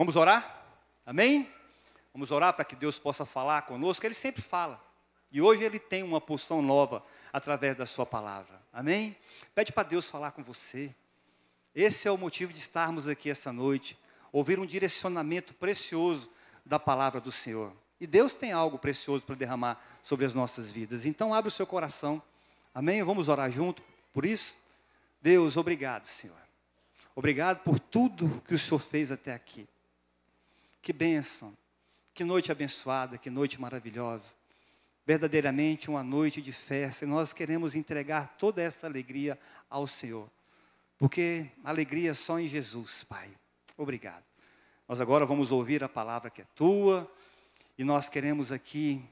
[0.00, 0.64] Vamos orar?
[1.04, 1.46] Amém?
[2.14, 4.06] Vamos orar para que Deus possa falar conosco.
[4.06, 4.82] Ele sempre fala.
[5.30, 8.62] E hoje ele tem uma porção nova através da sua palavra.
[8.72, 9.14] Amém?
[9.54, 10.94] Pede para Deus falar com você.
[11.74, 13.94] Esse é o motivo de estarmos aqui essa noite,
[14.32, 16.30] ouvir um direcionamento precioso
[16.64, 17.70] da palavra do Senhor.
[18.00, 21.04] E Deus tem algo precioso para derramar sobre as nossas vidas.
[21.04, 22.22] Então abre o seu coração.
[22.74, 23.02] Amém?
[23.02, 23.82] Vamos orar junto
[24.14, 24.56] por isso?
[25.20, 26.40] Deus, obrigado, Senhor.
[27.14, 29.68] Obrigado por tudo que o Senhor fez até aqui.
[30.82, 31.56] Que bênção.
[32.14, 34.34] Que noite abençoada, que noite maravilhosa.
[35.06, 37.04] Verdadeiramente uma noite de festa.
[37.04, 40.30] E nós queremos entregar toda essa alegria ao Senhor.
[40.98, 43.30] Porque alegria só em Jesus, Pai.
[43.76, 44.24] Obrigado.
[44.86, 47.10] Nós agora vamos ouvir a palavra que é tua,
[47.78, 49.02] e nós queremos aqui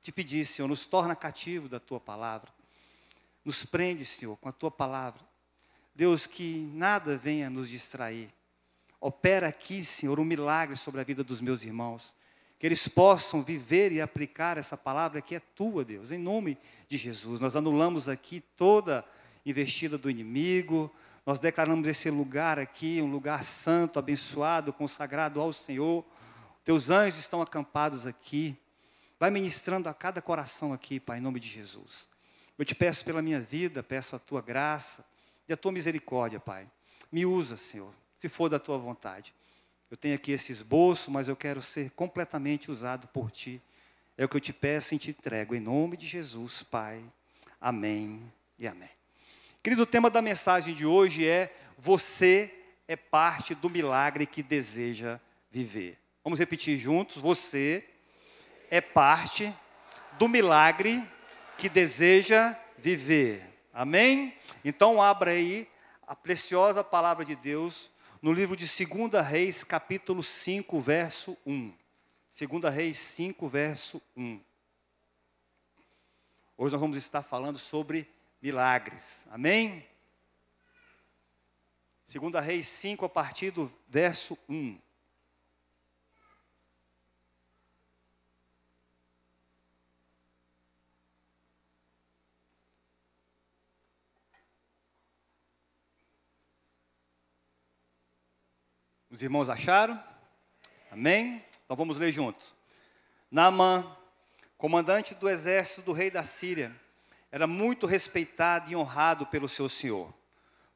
[0.00, 2.50] te pedir, Senhor, nos torna cativo da tua palavra.
[3.44, 5.20] Nos prende, Senhor, com a tua palavra.
[5.94, 8.32] Deus, que nada venha nos distrair.
[9.00, 12.14] Opera aqui, Senhor, um milagre sobre a vida dos meus irmãos.
[12.58, 16.56] Que eles possam viver e aplicar essa palavra que é tua, Deus, em nome
[16.88, 17.38] de Jesus.
[17.38, 19.04] Nós anulamos aqui toda
[19.44, 20.90] investida do inimigo,
[21.26, 26.04] nós declaramos esse lugar aqui, um lugar santo, abençoado, consagrado ao Senhor.
[26.64, 28.56] Teus anjos estão acampados aqui.
[29.18, 32.08] Vai ministrando a cada coração aqui, Pai, em nome de Jesus.
[32.58, 35.04] Eu te peço pela minha vida, peço a tua graça
[35.48, 36.68] e a tua misericórdia, Pai.
[37.10, 39.34] Me usa, Senhor, se for da tua vontade.
[39.90, 43.62] Eu tenho aqui esse esboço, mas eu quero ser completamente usado por ti.
[44.18, 47.04] É o que eu te peço e te entrego, em nome de Jesus, Pai.
[47.60, 48.90] Amém e amém.
[49.62, 52.52] Querido, o tema da mensagem de hoje é: Você
[52.88, 55.20] é parte do milagre que deseja
[55.50, 55.98] viver.
[56.24, 57.84] Vamos repetir juntos: Você
[58.70, 59.54] é parte
[60.18, 61.06] do milagre
[61.58, 63.42] que deseja viver.
[63.72, 64.34] Amém?
[64.64, 65.68] Então, abra aí
[66.06, 67.90] a preciosa palavra de Deus
[68.26, 71.72] no livro de 2 Reis, capítulo 5, verso 1.
[72.36, 74.40] 2 Reis 5, verso 1.
[76.58, 78.12] Hoje nós vamos estar falando sobre
[78.42, 79.24] milagres.
[79.30, 79.86] Amém?
[82.12, 84.76] 2 Reis 5, a partir do verso 1.
[99.16, 99.98] Os irmãos acharam?
[100.90, 101.42] Amém?
[101.64, 102.54] Então vamos ler juntos.
[103.30, 103.96] Naamã,
[104.58, 106.70] comandante do exército do rei da Síria,
[107.32, 110.12] era muito respeitado e honrado pelo seu senhor,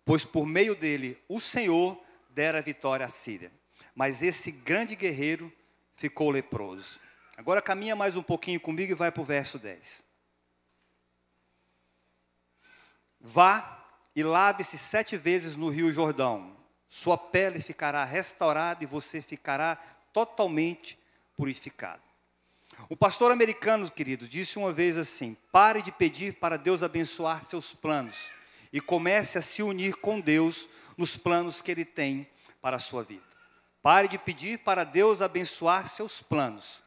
[0.07, 3.53] pois por meio dele o Senhor dera vitória à Síria.
[3.95, 5.53] Mas esse grande guerreiro
[5.95, 6.99] ficou leproso.
[7.37, 10.03] Agora caminha mais um pouquinho comigo e vai para o verso 10.
[13.21, 13.85] Vá
[14.17, 16.59] e lave-se sete vezes no rio Jordão.
[16.91, 19.77] Sua pele ficará restaurada e você ficará
[20.13, 20.99] totalmente
[21.37, 22.03] purificado.
[22.89, 27.73] O pastor americano, querido, disse uma vez assim: pare de pedir para Deus abençoar seus
[27.73, 28.33] planos
[28.73, 32.29] e comece a se unir com Deus nos planos que Ele tem
[32.61, 33.23] para a sua vida.
[33.81, 36.83] Pare de pedir para Deus abençoar seus planos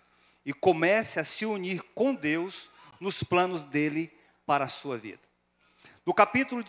[0.46, 4.12] e comece a se unir com Deus nos planos dele
[4.46, 5.22] para a sua vida.
[6.06, 6.64] No capítulo,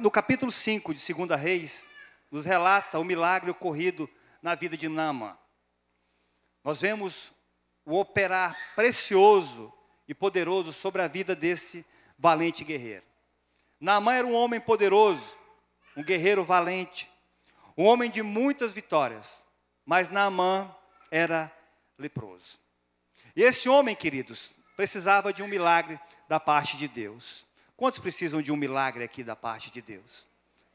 [0.00, 1.88] no capítulo 5 de 2 Reis,
[2.30, 4.08] nos relata o milagre ocorrido
[4.42, 5.38] na vida de Nama.
[6.62, 7.32] Nós vemos
[7.84, 9.72] o operar precioso
[10.06, 11.84] e poderoso sobre a vida desse
[12.18, 13.04] valente guerreiro.
[13.80, 15.36] Naamã era um homem poderoso,
[15.96, 17.10] um guerreiro valente,
[17.76, 19.44] um homem de muitas vitórias,
[19.86, 20.74] mas Naamã
[21.10, 21.50] era
[21.98, 22.58] leproso.
[23.34, 27.46] E esse homem, queridos, precisava de um milagre da parte de Deus.
[27.76, 30.27] Quantos precisam de um milagre aqui da parte de Deus?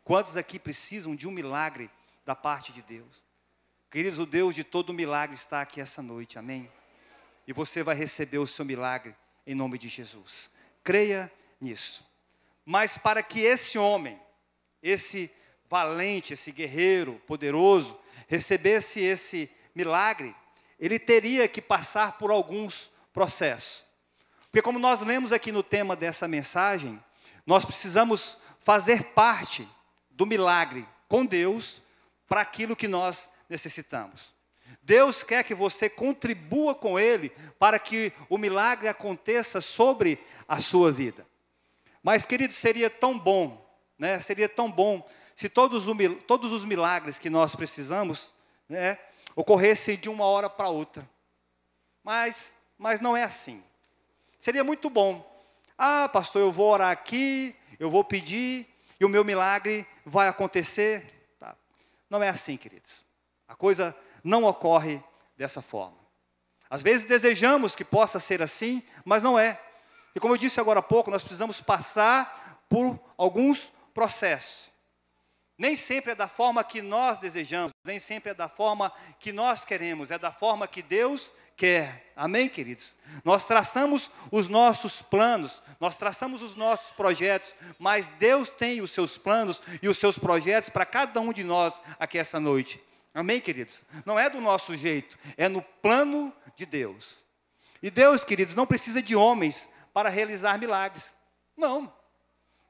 [0.03, 1.89] Quantos aqui precisam de um milagre
[2.25, 3.23] da parte de Deus?
[3.89, 6.69] Queridos, o Deus de todo milagre está aqui essa noite, amém?
[7.47, 9.15] e você vai receber o seu milagre
[9.45, 10.49] em nome de Jesus.
[10.83, 12.05] Creia nisso.
[12.65, 14.19] Mas para que esse homem,
[14.81, 15.29] esse
[15.69, 17.97] valente, esse guerreiro poderoso,
[18.27, 20.33] recebesse esse milagre,
[20.79, 23.85] ele teria que passar por alguns processos.
[24.43, 27.03] Porque, como nós lemos aqui no tema dessa mensagem,
[27.45, 29.67] nós precisamos fazer parte
[30.13, 31.81] do milagre com Deus
[32.27, 34.33] para aquilo que nós necessitamos.
[34.81, 37.29] Deus quer que você contribua com Ele
[37.59, 41.25] para que o milagre aconteça sobre a sua vida.
[42.01, 43.63] Mas, querido, seria tão bom,
[43.97, 44.19] né?
[44.19, 45.85] Seria tão bom se todos,
[46.27, 48.33] todos os milagres que nós precisamos,
[48.69, 48.97] né,
[49.35, 51.09] ocorressem de uma hora para outra.
[52.03, 53.63] Mas, mas não é assim.
[54.39, 55.29] Seria muito bom.
[55.77, 58.67] Ah, pastor, eu vou orar aqui, eu vou pedir
[58.99, 61.05] e o meu milagre vai acontecer.
[61.39, 61.55] Tá.
[62.09, 63.05] Não é assim, queridos.
[63.47, 65.01] A coisa não ocorre
[65.37, 65.97] dessa forma.
[66.69, 69.59] Às vezes desejamos que possa ser assim, mas não é.
[70.15, 74.71] E como eu disse agora há pouco, nós precisamos passar por alguns processos.
[75.57, 79.65] Nem sempre é da forma que nós desejamos, nem sempre é da forma que nós
[79.65, 82.13] queremos, é da forma que Deus quer.
[82.15, 82.95] Amém, queridos?
[83.25, 89.17] Nós traçamos os nossos planos, nós traçamos os nossos projetos, mas Deus tem os seus
[89.17, 92.81] planos e os seus projetos para cada um de nós aqui essa noite.
[93.13, 93.83] Amém, queridos?
[94.05, 97.25] Não é do nosso jeito, é no plano de Deus.
[97.81, 101.13] E Deus, queridos, não precisa de homens para realizar milagres.
[101.57, 101.93] Não.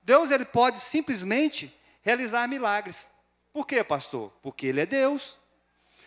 [0.02, 1.72] Deus ele pode simplesmente
[2.02, 3.13] realizar milagres.
[3.54, 4.34] Por quê, pastor?
[4.42, 5.38] Porque Ele é Deus.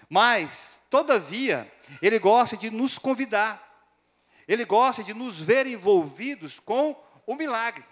[0.09, 1.73] Mas, todavia,
[2.03, 3.63] Ele gosta de nos convidar.
[4.49, 7.85] Ele gosta de nos ver envolvidos com o milagre.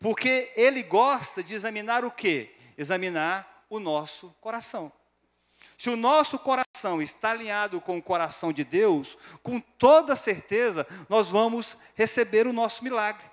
[0.00, 2.54] Porque Ele gosta de examinar o quê?
[2.76, 4.90] Examinar o nosso coração.
[5.76, 11.28] Se o nosso coração está alinhado com o coração de Deus, com toda certeza nós
[11.28, 13.24] vamos receber o nosso milagre.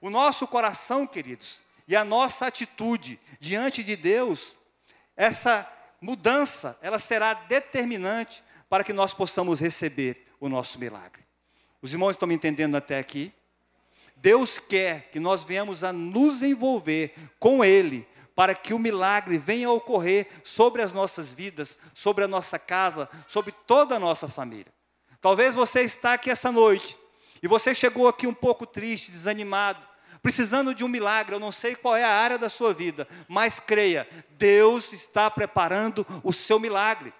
[0.00, 4.56] O nosso coração, queridos, e a nossa atitude diante de Deus,
[5.16, 5.70] essa
[6.00, 11.22] mudança, ela será determinante para que nós possamos receber o nosso milagre.
[11.82, 13.32] Os irmãos estão me entendendo até aqui?
[14.16, 19.68] Deus quer que nós venhamos a nos envolver com Ele, para que o milagre venha
[19.68, 24.72] a ocorrer sobre as nossas vidas, sobre a nossa casa, sobre toda a nossa família.
[25.20, 26.96] Talvez você está aqui essa noite
[27.42, 29.86] e você chegou aqui um pouco triste, desanimado,
[30.22, 33.60] precisando de um milagre, eu não sei qual é a área da sua vida, mas
[33.60, 37.12] creia, Deus está preparando o seu milagre.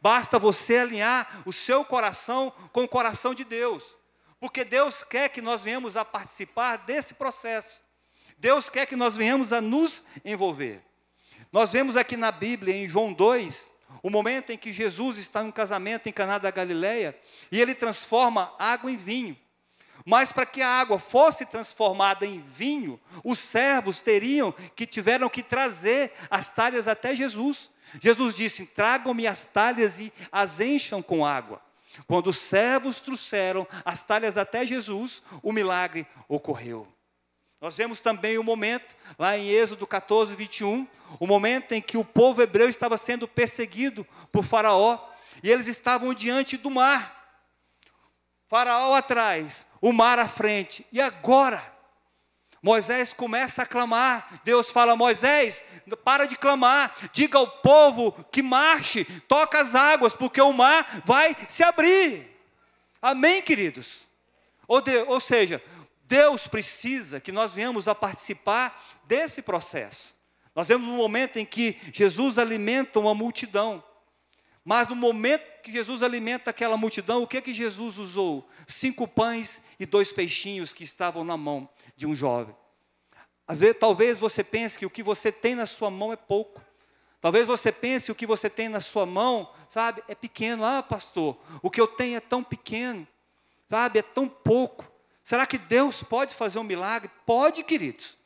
[0.00, 3.96] Basta você alinhar o seu coração com o coração de Deus,
[4.40, 7.80] porque Deus quer que nós venhamos a participar desse processo.
[8.38, 10.82] Deus quer que nós venhamos a nos envolver.
[11.52, 13.70] Nós vemos aqui na Bíblia, em João 2,
[14.02, 17.18] o momento em que Jesus está em um casamento em Caná da Galileia,
[17.50, 19.36] e ele transforma água em vinho.
[20.04, 25.42] Mas para que a água fosse transformada em vinho, os servos teriam que tiveram que
[25.42, 27.70] trazer as talhas até Jesus.
[28.00, 31.60] Jesus disse: "Tragam-me as talhas e as encham com água".
[32.06, 36.88] Quando os servos trouxeram as talhas até Jesus, o milagre ocorreu.
[37.60, 40.86] Nós vemos também o momento, lá em Êxodo 14, 21,
[41.18, 44.98] o momento em que o povo hebreu estava sendo perseguido por Faraó,
[45.42, 47.23] e eles estavam diante do mar.
[48.48, 50.86] Faraó atrás, o mar à frente.
[50.92, 51.74] E agora?
[52.62, 54.40] Moisés começa a clamar.
[54.42, 55.62] Deus fala: Moisés,
[56.02, 56.94] para de clamar.
[57.12, 62.34] Diga ao povo que marche, toca as águas, porque o mar vai se abrir.
[63.02, 64.08] Amém, queridos?
[64.66, 65.62] Ou, de, ou seja,
[66.04, 70.14] Deus precisa que nós venhamos a participar desse processo.
[70.54, 73.84] Nós vemos um momento em que Jesus alimenta uma multidão.
[74.64, 78.48] Mas no momento que Jesus alimenta aquela multidão, o que que Jesus usou?
[78.66, 82.56] Cinco pães e dois peixinhos que estavam na mão de um jovem.
[83.46, 86.62] Às vezes, talvez você pense que o que você tem na sua mão é pouco.
[87.20, 90.64] Talvez você pense que o que você tem na sua mão, sabe, é pequeno.
[90.64, 93.06] Ah, pastor, o que eu tenho é tão pequeno,
[93.68, 94.90] sabe, é tão pouco.
[95.22, 97.10] Será que Deus pode fazer um milagre?
[97.24, 98.16] Pode, queridos.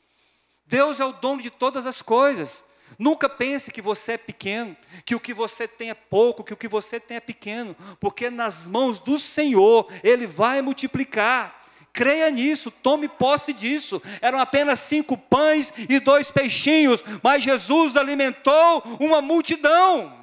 [0.66, 2.64] Deus é o dono de todas as coisas.
[2.98, 6.56] Nunca pense que você é pequeno, que o que você tem é pouco, que o
[6.56, 11.62] que você tem é pequeno, porque nas mãos do Senhor Ele vai multiplicar.
[11.92, 14.02] Creia nisso, tome posse disso.
[14.20, 20.18] Eram apenas cinco pães e dois peixinhos, mas Jesus alimentou uma multidão.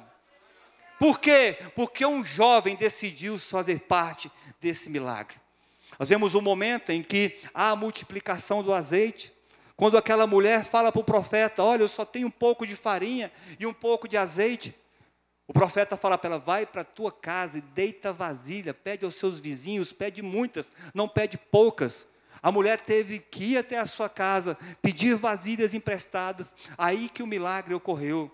[0.98, 1.58] Por quê?
[1.74, 4.30] Porque um jovem decidiu fazer parte
[4.60, 5.36] desse milagre.
[5.98, 9.32] Nós vemos um momento em que há a multiplicação do azeite.
[9.76, 13.30] Quando aquela mulher fala para o profeta: Olha, eu só tenho um pouco de farinha
[13.60, 14.74] e um pouco de azeite.
[15.46, 19.16] O profeta fala para ela: Vai para a tua casa e deita vasilha, pede aos
[19.16, 22.08] seus vizinhos, pede muitas, não pede poucas.
[22.42, 27.26] A mulher teve que ir até a sua casa, pedir vasilhas emprestadas, aí que o
[27.26, 28.30] milagre ocorreu.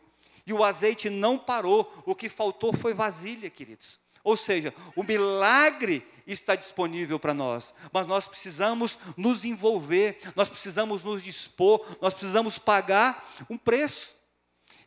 [0.47, 3.99] E o azeite não parou, o que faltou foi vasilha, queridos.
[4.25, 11.02] Ou seja, o milagre está disponível para nós, mas nós precisamos nos envolver, nós precisamos
[11.02, 14.14] nos dispor, nós precisamos pagar um preço.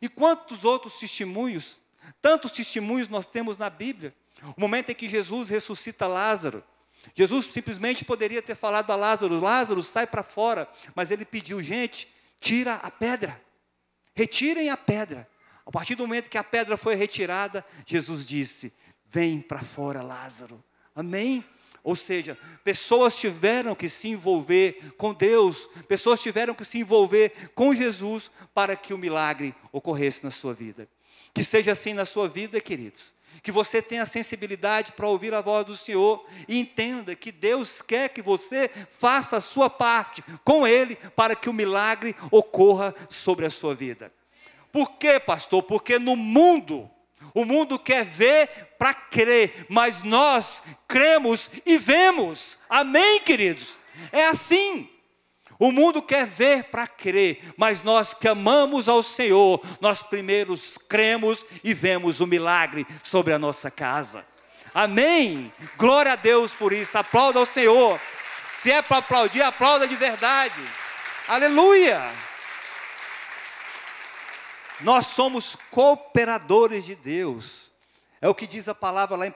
[0.00, 1.78] E quantos outros testemunhos,
[2.20, 4.14] tantos testemunhos nós temos na Bíblia?
[4.56, 6.62] O momento em que Jesus ressuscita Lázaro,
[7.14, 12.08] Jesus simplesmente poderia ter falado a Lázaro: Lázaro, sai para fora, mas ele pediu, gente,
[12.40, 13.40] tira a pedra,
[14.14, 15.28] retirem a pedra.
[15.64, 18.72] A partir do momento que a pedra foi retirada, Jesus disse:
[19.06, 20.62] Vem para fora, Lázaro.
[20.96, 21.44] Amém?
[21.84, 27.72] Ou seja, pessoas tiveram que se envolver com Deus, pessoas tiveram que se envolver com
[27.72, 30.88] Jesus para que o milagre ocorresse na sua vida.
[31.32, 33.14] Que seja assim na sua vida, queridos.
[33.42, 38.08] que você tenha sensibilidade para ouvir a voz do Senhor e entenda que Deus quer
[38.08, 43.50] que você faça a sua parte com Ele para que o milagre ocorra sobre a
[43.50, 44.12] sua vida.
[44.72, 45.62] Por quê, pastor?
[45.62, 46.90] Porque no mundo,
[47.34, 52.58] o mundo quer ver para crer, mas nós cremos e vemos.
[52.68, 53.74] Amém, queridos?
[54.12, 54.88] É assim.
[55.58, 61.46] O mundo quer ver para crer, mas nós que amamos ao Senhor, nós primeiros cremos
[61.64, 64.24] e vemos o milagre sobre a nossa casa.
[64.74, 65.50] Amém?
[65.78, 66.98] Glória a Deus por isso.
[66.98, 67.98] Aplauda ao Senhor.
[68.52, 70.60] Se é para aplaudir, aplauda de verdade.
[71.26, 72.25] Aleluia!
[74.80, 77.72] Nós somos cooperadores de Deus.
[78.20, 79.34] É o que diz a palavra lá em 1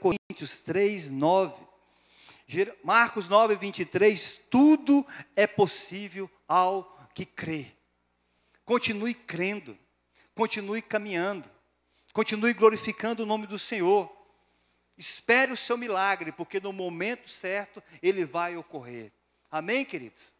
[0.00, 1.72] Coríntios 3, 9.
[2.84, 7.72] Marcos 9, 23, tudo é possível ao que crê.
[8.64, 9.78] Continue crendo,
[10.34, 11.48] continue caminhando,
[12.12, 14.10] continue glorificando o nome do Senhor.
[14.98, 19.10] Espere o seu milagre, porque no momento certo ele vai ocorrer.
[19.50, 20.32] Amém, queridos?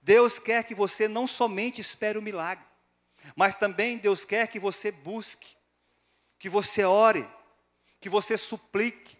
[0.00, 2.64] Deus quer que você não somente espere o milagre,
[3.34, 5.56] mas também Deus quer que você busque,
[6.38, 7.26] que você ore,
[8.00, 9.16] que você suplique,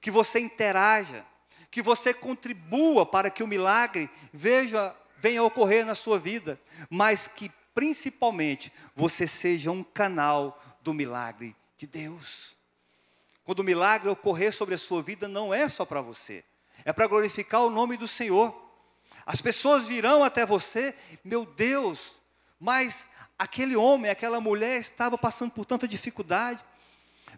[0.00, 1.24] que você interaja,
[1.70, 7.50] que você contribua para que o milagre veja, venha ocorrer na sua vida, mas que
[7.74, 12.56] principalmente você seja um canal do milagre de Deus.
[13.44, 16.44] Quando o milagre ocorrer sobre a sua vida, não é só para você,
[16.84, 18.54] é para glorificar o nome do Senhor.
[19.24, 22.14] As pessoas virão até você, meu Deus,
[22.58, 26.60] mas aquele homem, aquela mulher estava passando por tanta dificuldade.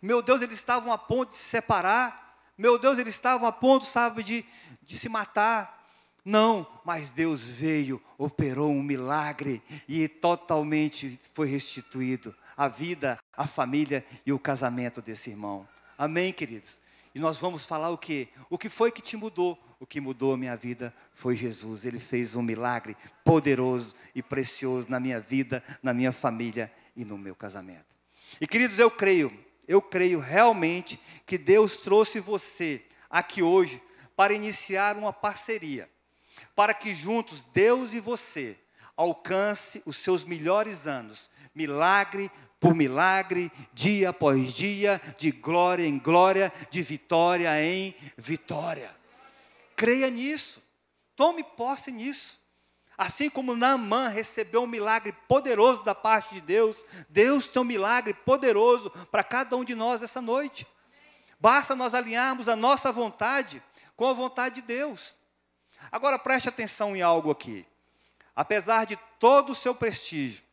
[0.00, 2.38] Meu Deus, eles estavam a ponto de se separar.
[2.57, 4.45] Meu Deus, eles estavam a ponto, sabe, de,
[4.83, 5.78] de se matar.
[6.25, 14.04] Não, mas Deus veio, operou um milagre e totalmente foi restituído a vida, a família
[14.25, 15.66] e o casamento desse irmão.
[15.97, 16.78] Amém, queridos?
[17.14, 18.29] E nós vamos falar o que?
[18.49, 19.59] O que foi que te mudou?
[19.79, 21.85] O que mudou a minha vida foi Jesus.
[21.85, 27.19] Ele fez um milagre poderoso e precioso na minha vida, na minha família e no
[27.19, 27.97] meu casamento.
[28.40, 29.33] E queridos, eu creio
[29.71, 33.81] eu creio realmente que Deus trouxe você aqui hoje
[34.17, 35.88] para iniciar uma parceria,
[36.57, 38.59] para que juntos Deus e você
[38.97, 46.52] alcance os seus melhores anos, milagre por milagre, dia após dia, de glória em glória,
[46.71, 48.95] de vitória em vitória.
[49.75, 50.62] Creia nisso.
[51.17, 52.38] Tome posse nisso.
[52.99, 58.12] Assim como Naamã recebeu um milagre poderoso da parte de Deus, Deus tem um milagre
[58.12, 60.67] poderoso para cada um de nós essa noite.
[61.40, 63.62] Basta nós alinharmos a nossa vontade
[63.97, 65.17] com a vontade de Deus.
[65.90, 67.67] Agora preste atenção em algo aqui.
[68.37, 70.45] Apesar de todo o seu prestígio,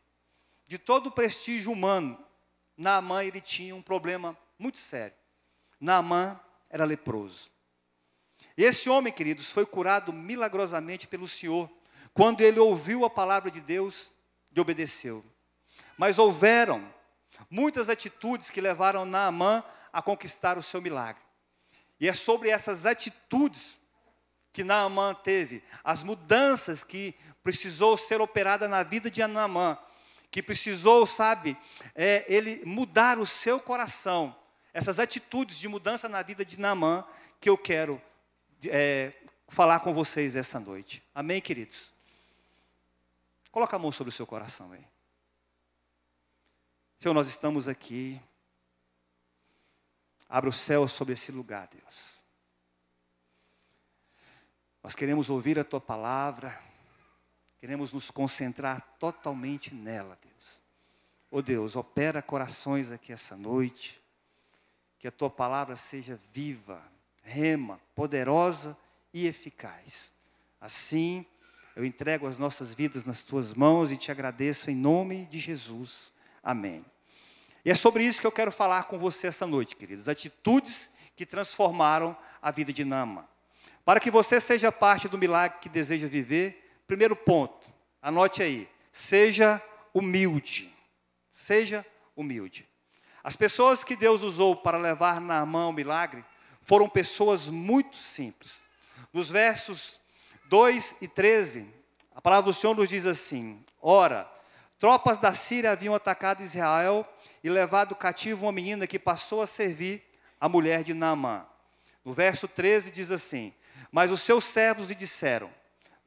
[0.68, 2.22] de todo o prestígio humano,
[2.76, 5.16] Naamã ele tinha um problema muito sério.
[5.80, 7.50] Naamã era leproso.
[8.54, 11.70] Esse homem, queridos, foi curado milagrosamente pelo Senhor
[12.12, 14.12] quando ele ouviu a palavra de Deus
[14.54, 15.24] e obedeceu.
[15.96, 16.92] Mas houveram
[17.48, 21.22] muitas atitudes que levaram Naamã a conquistar o seu milagre.
[21.98, 23.80] E é sobre essas atitudes
[24.52, 29.78] que Naamã teve, as mudanças que precisou ser operada na vida de Naamã,
[30.30, 31.56] que precisou, sabe,
[31.94, 34.36] é, ele mudar o seu coração.
[34.72, 37.04] Essas atitudes de mudança na vida de Naamã
[37.40, 38.00] que eu quero
[38.64, 39.12] é,
[39.48, 41.02] falar com vocês essa noite.
[41.14, 41.94] Amém, queridos?
[43.50, 44.84] Coloca a mão sobre o seu coração aí.
[46.98, 48.20] Senhor, nós estamos aqui.
[50.28, 52.18] Abra o céu sobre esse lugar, Deus.
[54.82, 56.67] Nós queremos ouvir a tua palavra.
[57.58, 60.60] Queremos nos concentrar totalmente nela, Deus.
[61.30, 64.00] Oh Deus, opera corações aqui essa noite.
[64.98, 66.82] Que a tua palavra seja viva,
[67.22, 68.76] rema, poderosa
[69.12, 70.12] e eficaz.
[70.60, 71.26] Assim,
[71.76, 76.12] eu entrego as nossas vidas nas tuas mãos e te agradeço em nome de Jesus.
[76.42, 76.84] Amém.
[77.64, 80.08] E é sobre isso que eu quero falar com você essa noite, queridos.
[80.08, 83.28] Atitudes que transformaram a vida de Nama.
[83.84, 87.68] Para que você seja parte do milagre que deseja viver, primeiro ponto,
[88.02, 89.62] anote aí: seja
[89.94, 90.74] humilde.
[91.30, 92.66] Seja humilde.
[93.22, 96.24] As pessoas que Deus usou para levar na mão o milagre
[96.62, 98.62] foram pessoas muito simples.
[99.12, 100.00] Nos versos
[100.46, 101.66] 2 e 13,
[102.14, 104.28] a palavra do Senhor nos diz assim: Ora,
[104.78, 107.06] tropas da Síria haviam atacado Israel
[107.44, 110.02] e levado cativo uma menina que passou a servir
[110.40, 111.46] a mulher de Naamã.
[112.04, 113.52] No verso 13 diz assim:
[113.92, 115.50] Mas os seus servos lhe disseram: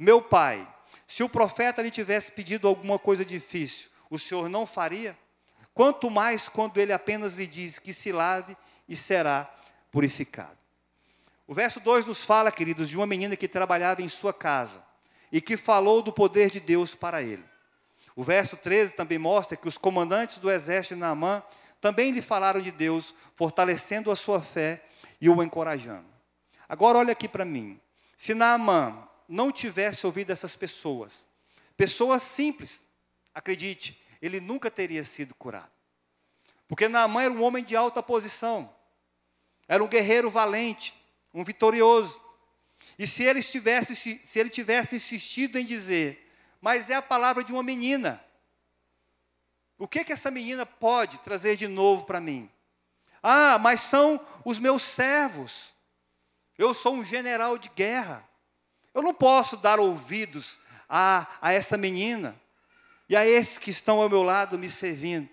[0.01, 0.67] Meu pai,
[1.05, 5.15] se o profeta lhe tivesse pedido alguma coisa difícil, o senhor não faria?
[5.75, 8.57] Quanto mais quando ele apenas lhe diz que se lave
[8.89, 9.47] e será
[9.91, 10.57] purificado.
[11.45, 14.83] O verso 2 nos fala, queridos, de uma menina que trabalhava em sua casa
[15.31, 17.45] e que falou do poder de Deus para ele.
[18.15, 21.43] O verso 13 também mostra que os comandantes do exército de Naamã
[21.79, 24.83] também lhe falaram de Deus, fortalecendo a sua fé
[25.21, 26.09] e o encorajando.
[26.67, 27.79] Agora olha aqui para mim.
[28.17, 31.25] Se Naamã não tivesse ouvido essas pessoas,
[31.77, 32.83] pessoas simples,
[33.33, 35.71] acredite, ele nunca teria sido curado.
[36.67, 38.73] Porque Naamã era um homem de alta posição,
[39.67, 40.93] era um guerreiro valente,
[41.33, 42.21] um vitorioso.
[42.99, 47.53] E se ele tivesse, se ele tivesse insistido em dizer, mas é a palavra de
[47.53, 48.23] uma menina,
[49.77, 52.51] o que que essa menina pode trazer de novo para mim?
[53.23, 55.73] Ah, mas são os meus servos.
[56.57, 58.29] Eu sou um general de guerra.
[58.93, 62.39] Eu não posso dar ouvidos a, a essa menina
[63.07, 65.29] e a esses que estão ao meu lado me servindo.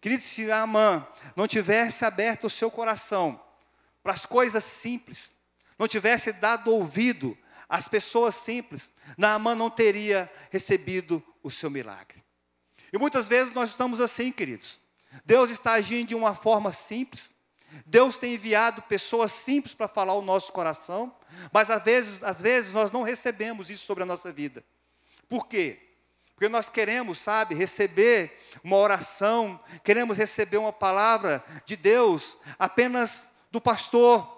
[0.00, 3.40] Querido, se a mãe não tivesse aberto o seu coração
[4.02, 5.32] para as coisas simples,
[5.78, 7.36] não tivesse dado ouvido
[7.68, 12.22] às pessoas simples, Naamã não teria recebido o seu milagre.
[12.92, 14.80] E muitas vezes nós estamos assim, queridos.
[15.24, 17.32] Deus está agindo de uma forma simples.
[17.84, 21.14] Deus tem enviado pessoas simples para falar o nosso coração,
[21.52, 24.64] mas às vezes, às vezes nós não recebemos isso sobre a nossa vida.
[25.28, 25.78] Por quê?
[26.34, 33.60] Porque nós queremos, sabe, receber uma oração, queremos receber uma palavra de Deus apenas do
[33.60, 34.36] pastor,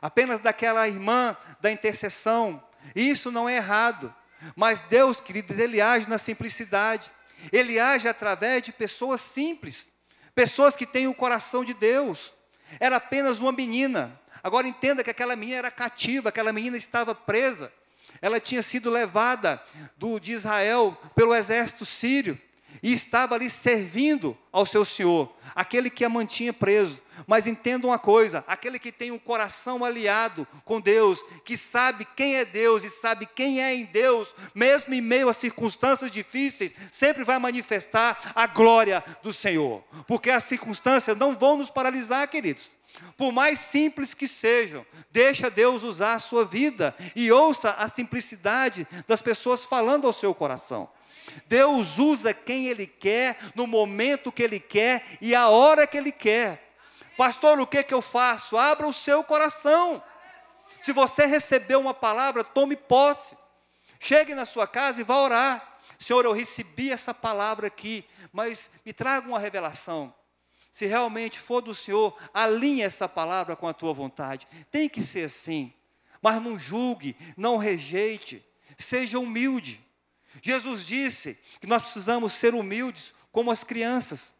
[0.00, 2.62] apenas daquela irmã da intercessão.
[2.94, 4.12] Isso não é errado.
[4.56, 7.12] Mas Deus, queridos, Ele age na simplicidade.
[7.52, 9.88] Ele age através de pessoas simples,
[10.34, 12.34] pessoas que têm o coração de Deus.
[12.80, 14.18] Era apenas uma menina.
[14.42, 17.72] Agora entenda que aquela menina era cativa, aquela menina estava presa.
[18.20, 19.62] Ela tinha sido levada
[19.96, 22.38] do, de Israel pelo exército sírio
[22.82, 27.02] e estava ali servindo ao seu senhor, aquele que a mantinha preso.
[27.26, 32.36] Mas entenda uma coisa: aquele que tem um coração aliado com Deus, que sabe quem
[32.36, 37.24] é Deus e sabe quem é em Deus, mesmo em meio a circunstâncias difíceis, sempre
[37.24, 42.70] vai manifestar a glória do Senhor, porque as circunstâncias não vão nos paralisar, queridos.
[43.16, 48.86] Por mais simples que sejam, deixa Deus usar a sua vida e ouça a simplicidade
[49.06, 50.88] das pessoas falando ao seu coração.
[51.46, 56.12] Deus usa quem Ele quer, no momento que Ele quer e a hora que Ele
[56.12, 56.74] quer.
[57.16, 58.56] Pastor, o que, que eu faço?
[58.56, 60.02] Abra o seu coração.
[60.82, 63.36] Se você recebeu uma palavra, tome posse.
[64.00, 65.78] Chegue na sua casa e vá orar.
[65.98, 70.12] Senhor, eu recebi essa palavra aqui, mas me traga uma revelação.
[70.72, 74.48] Se realmente for do Senhor, alinhe essa palavra com a tua vontade.
[74.70, 75.72] Tem que ser assim.
[76.20, 78.44] Mas não julgue, não rejeite.
[78.76, 79.84] Seja humilde.
[80.40, 84.32] Jesus disse que nós precisamos ser humildes como as crianças.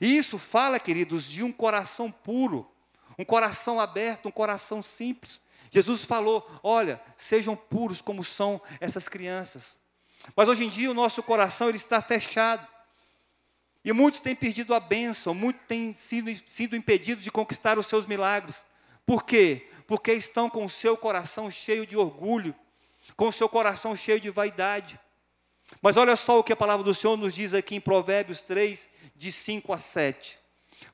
[0.00, 2.70] E isso fala, queridos, de um coração puro,
[3.18, 5.40] um coração aberto, um coração simples.
[5.70, 9.78] Jesus falou: olha, sejam puros como são essas crianças.
[10.36, 12.66] Mas hoje em dia o nosso coração ele está fechado.
[13.84, 18.06] E muitos têm perdido a bênção, muitos têm sido, sido impedidos de conquistar os seus
[18.06, 18.64] milagres.
[19.04, 19.68] Por quê?
[19.88, 22.54] Porque estão com o seu coração cheio de orgulho,
[23.16, 25.00] com o seu coração cheio de vaidade.
[25.80, 28.90] Mas olha só o que a palavra do Senhor nos diz aqui em Provérbios 3,
[29.16, 30.38] de 5 a 7.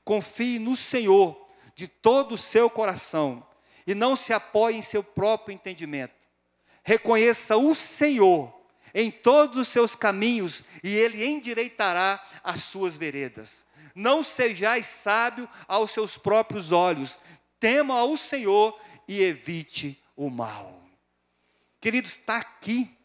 [0.05, 3.47] Confie no Senhor de todo o seu coração
[3.87, 6.14] e não se apoie em seu próprio entendimento.
[6.83, 8.53] Reconheça o Senhor
[8.95, 13.64] em todos os seus caminhos e ele endireitará as suas veredas.
[13.95, 17.21] Não sejais sábio aos seus próprios olhos,
[17.61, 20.83] tema ao Senhor e evite o mal.
[21.81, 22.98] Queridos, está aqui.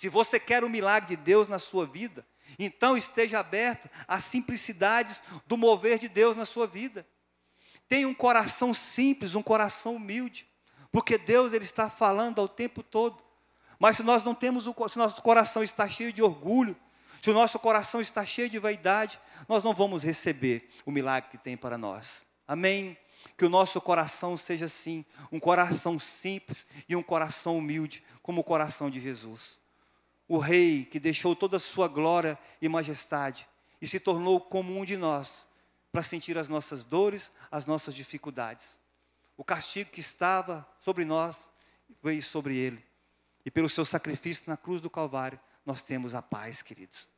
[0.00, 2.26] Se você quer o milagre de Deus na sua vida,
[2.58, 7.06] então esteja aberto às simplicidades do mover de Deus na sua vida.
[7.86, 10.48] Tenha um coração simples, um coração humilde,
[10.90, 13.22] porque Deus ele está falando ao tempo todo.
[13.78, 16.74] Mas se nós não temos o, se nosso coração está cheio de orgulho,
[17.20, 21.36] se o nosso coração está cheio de vaidade, nós não vamos receber o milagre que
[21.36, 22.24] tem para nós.
[22.48, 22.96] Amém?
[23.36, 28.44] Que o nosso coração seja assim, um coração simples e um coração humilde, como o
[28.44, 29.60] coração de Jesus
[30.30, 33.48] o rei que deixou toda a sua glória e majestade
[33.82, 35.48] e se tornou como um de nós
[35.90, 38.78] para sentir as nossas dores, as nossas dificuldades.
[39.36, 41.50] O castigo que estava sobre nós
[42.00, 42.80] veio sobre ele.
[43.44, 47.08] E pelo seu sacrifício na cruz do Calvário, nós temos a paz, queridos.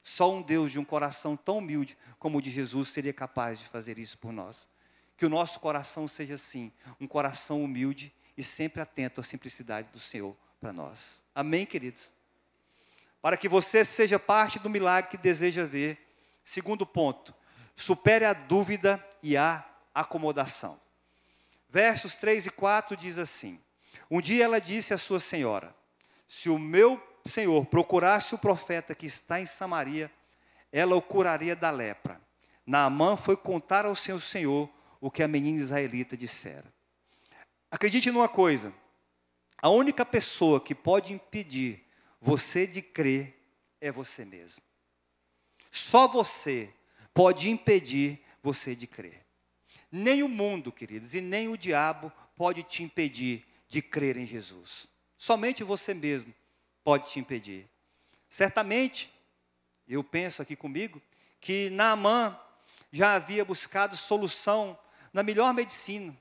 [0.00, 3.66] Só um Deus de um coração tão humilde como o de Jesus seria capaz de
[3.66, 4.68] fazer isso por nós.
[5.16, 6.70] Que o nosso coração seja assim,
[7.00, 11.20] um coração humilde e sempre atento à simplicidade do Senhor para nós.
[11.34, 12.12] Amém, queridos?
[13.22, 15.96] Para que você seja parte do milagre que deseja ver.
[16.44, 17.32] Segundo ponto,
[17.76, 20.78] supere a dúvida e a acomodação.
[21.70, 23.60] Versos 3 e 4 diz assim:
[24.10, 25.72] Um dia ela disse à sua senhora:
[26.28, 30.10] Se o meu senhor procurasse o profeta que está em Samaria,
[30.72, 32.20] ela o curaria da lepra.
[32.66, 34.68] Naamã foi contar ao seu senhor
[35.00, 36.64] o que a menina israelita dissera.
[37.70, 38.72] Acredite numa coisa:
[39.62, 41.86] a única pessoa que pode impedir
[42.22, 43.36] você de crer
[43.80, 44.62] é você mesmo.
[45.70, 46.72] Só você
[47.12, 49.26] pode impedir você de crer.
[49.90, 54.86] Nem o mundo, queridos, e nem o diabo pode te impedir de crer em Jesus.
[55.18, 56.32] Somente você mesmo
[56.84, 57.68] pode te impedir.
[58.30, 59.12] Certamente,
[59.86, 61.02] eu penso aqui comigo,
[61.40, 62.38] que Naamã
[62.92, 64.78] já havia buscado solução
[65.12, 66.16] na melhor medicina,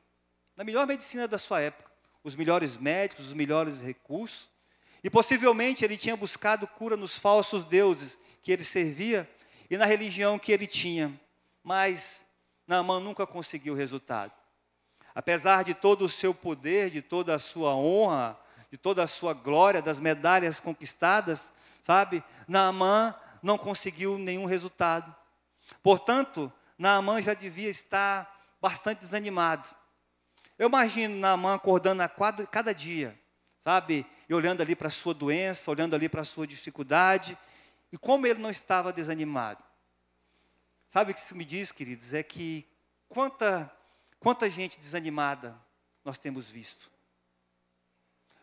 [0.55, 1.89] na melhor medicina da sua época,
[2.23, 4.50] os melhores médicos, os melhores recursos,
[5.03, 9.29] e possivelmente ele tinha buscado cura nos falsos deuses que ele servia
[9.69, 11.19] e na religião que ele tinha,
[11.63, 12.23] mas
[12.67, 14.31] Naamã nunca conseguiu resultado.
[15.13, 19.33] Apesar de todo o seu poder, de toda a sua honra, de toda a sua
[19.33, 22.23] glória, das medalhas conquistadas, sabe?
[22.47, 25.13] Naamã não conseguiu nenhum resultado.
[25.83, 29.67] Portanto, Naamã já devia estar bastante desanimado.
[30.57, 33.19] Eu imagino Naamã acordando a cada dia,
[33.63, 34.05] sabe?
[34.27, 37.37] E olhando ali para a sua doença, olhando ali para a sua dificuldade,
[37.91, 39.63] e como ele não estava desanimado.
[40.89, 42.13] Sabe o que isso me diz, queridos?
[42.13, 42.67] É que
[43.07, 43.71] quanta,
[44.19, 45.59] quanta gente desanimada
[46.03, 46.91] nós temos visto.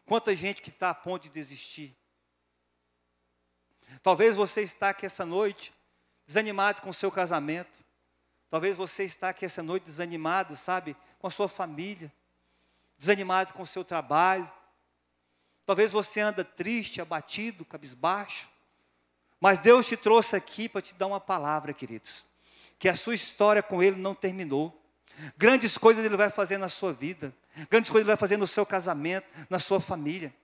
[0.06, 1.94] Quanta gente que está a ponto de desistir.
[4.02, 5.72] Talvez você está aqui essa noite
[6.26, 7.84] desanimado com o seu casamento.
[8.50, 12.12] Talvez você está aqui essa noite desanimado, sabe, com a sua família,
[12.96, 14.50] desanimado com o seu trabalho.
[15.68, 18.48] Talvez você anda triste, abatido, cabisbaixo.
[19.38, 22.24] Mas Deus te trouxe aqui para te dar uma palavra, queridos.
[22.78, 24.82] Que a sua história com Ele não terminou.
[25.36, 27.34] Grandes coisas Ele vai fazer na sua vida.
[27.68, 30.34] Grandes coisas Ele vai fazer no seu casamento, na sua família.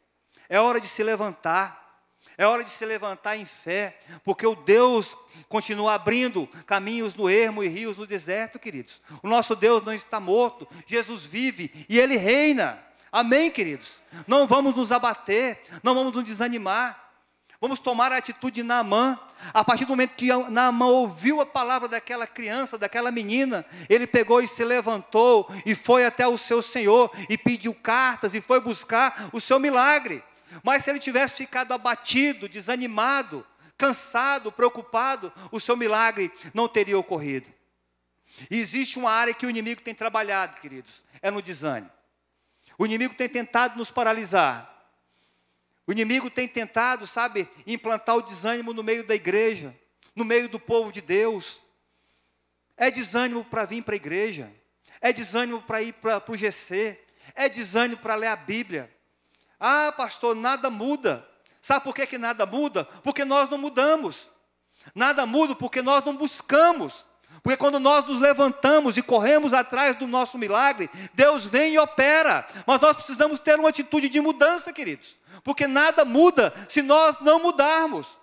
[0.47, 2.05] É hora de se levantar.
[2.37, 5.17] É hora de se levantar em fé, porque o Deus
[5.49, 9.01] continua abrindo caminhos no ermo e rios no deserto, queridos.
[9.23, 12.85] O nosso Deus não está morto, Jesus vive e Ele reina.
[13.15, 14.03] Amém, queridos?
[14.27, 17.13] Não vamos nos abater, não vamos nos desanimar.
[17.61, 19.17] Vamos tomar a atitude de Naamã.
[19.53, 24.43] A partir do momento que Naamã ouviu a palavra daquela criança, daquela menina, ele pegou
[24.43, 29.31] e se levantou e foi até o seu Senhor e pediu cartas e foi buscar
[29.33, 30.21] o seu milagre.
[30.65, 33.47] Mas se ele tivesse ficado abatido, desanimado,
[33.79, 37.47] cansado, preocupado, o seu milagre não teria ocorrido.
[38.51, 41.94] E existe uma área que o inimigo tem trabalhado, queridos, é no desânimo.
[42.79, 44.71] O inimigo tem tentado nos paralisar.
[45.87, 49.77] O inimigo tem tentado, sabe, implantar o desânimo no meio da igreja,
[50.15, 51.61] no meio do povo de Deus.
[52.77, 54.53] É desânimo para vir para a igreja,
[55.01, 56.99] é desânimo para ir para o GC,
[57.35, 58.95] é desânimo para ler a Bíblia,
[59.67, 61.27] ah, pastor, nada muda.
[61.63, 62.85] Sabe por que, que nada muda?
[63.03, 64.31] Porque nós não mudamos.
[64.95, 67.07] Nada muda porque nós não buscamos.
[67.45, 72.49] Porque quando nós nos levantamos e corremos atrás do nosso milagre, Deus vem e opera.
[72.67, 75.15] Mas nós precisamos ter uma atitude de mudança, queridos.
[75.45, 78.19] Porque nada muda se nós não mudarmos.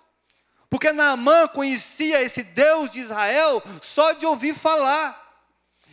[0.68, 5.16] Porque Naamã conhecia esse Deus de Israel só de ouvir falar.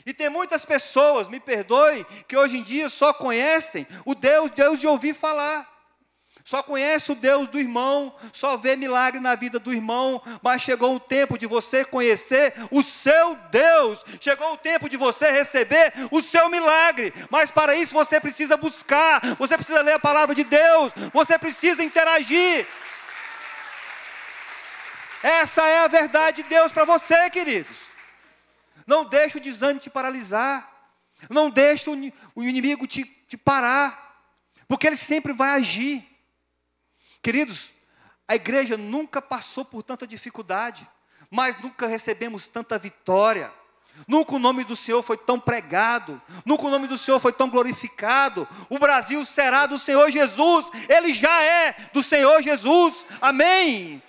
[0.08, 4.80] E tem muitas pessoas, me perdoe, que hoje em dia só conhecem o Deus, Deus
[4.80, 5.68] de ouvir falar.
[6.50, 10.96] Só conhece o Deus do irmão, só vê milagre na vida do irmão, mas chegou
[10.96, 16.24] o tempo de você conhecer o seu Deus, chegou o tempo de você receber o
[16.24, 20.92] seu milagre, mas para isso você precisa buscar, você precisa ler a palavra de Deus,
[21.14, 22.66] você precisa interagir.
[25.22, 27.78] Essa é a verdade de Deus para você, queridos.
[28.88, 30.68] Não deixe o desânimo te paralisar.
[31.30, 31.88] Não deixe
[32.34, 34.26] o inimigo te, te parar.
[34.68, 36.09] Porque ele sempre vai agir.
[37.21, 37.73] Queridos,
[38.27, 40.88] a igreja nunca passou por tanta dificuldade,
[41.29, 43.51] mas nunca recebemos tanta vitória.
[44.08, 47.49] Nunca o nome do Senhor foi tão pregado, nunca o nome do Senhor foi tão
[47.49, 48.47] glorificado.
[48.69, 53.05] O Brasil será do Senhor Jesus, ele já é do Senhor Jesus.
[53.19, 54.01] Amém.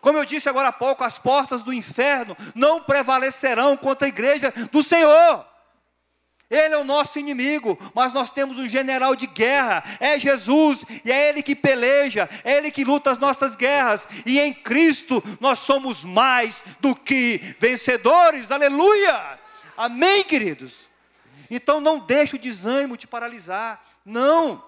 [0.00, 4.52] Como eu disse agora há pouco, as portas do inferno não prevalecerão contra a igreja
[4.70, 5.46] do Senhor.
[6.52, 11.10] Ele é o nosso inimigo, mas nós temos um general de guerra, é Jesus, e
[11.10, 15.60] é Ele que peleja, é Ele que luta as nossas guerras, e em Cristo nós
[15.60, 19.40] somos mais do que vencedores, aleluia!
[19.74, 20.90] Amém, queridos?
[21.50, 24.62] Então não deixe o desânimo te paralisar, não,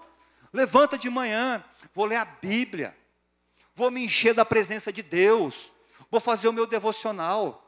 [0.51, 2.97] levanta de manhã, vou ler a Bíblia,
[3.75, 5.71] vou me encher da presença de Deus,
[6.09, 7.64] vou fazer o meu devocional.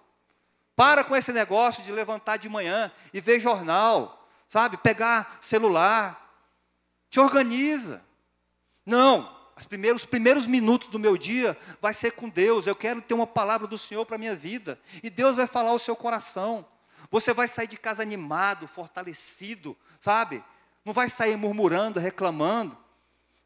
[0.78, 4.78] Para com esse negócio de levantar de manhã e ver jornal, sabe?
[4.78, 6.24] Pegar celular.
[7.10, 8.00] Te organiza.
[8.86, 12.68] Não, os primeiros, os primeiros minutos do meu dia vai ser com Deus.
[12.68, 14.80] Eu quero ter uma palavra do Senhor para a minha vida.
[15.02, 16.64] E Deus vai falar ao seu coração.
[17.10, 20.44] Você vai sair de casa animado, fortalecido, sabe?
[20.86, 22.78] Não vai sair murmurando, reclamando.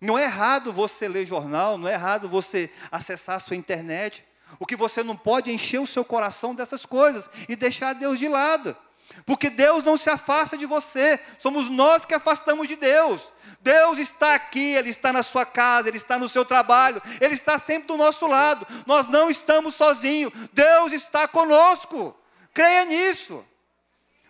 [0.01, 4.25] Não é errado você ler jornal, não é errado você acessar a sua internet.
[4.59, 8.19] O que você não pode é encher o seu coração dessas coisas e deixar Deus
[8.19, 8.75] de lado.
[9.25, 13.33] Porque Deus não se afasta de você, somos nós que afastamos de Deus.
[13.59, 17.59] Deus está aqui, Ele está na sua casa, Ele está no seu trabalho, Ele está
[17.59, 18.65] sempre do nosso lado.
[18.85, 22.15] Nós não estamos sozinhos, Deus está conosco.
[22.53, 23.45] Creia nisso.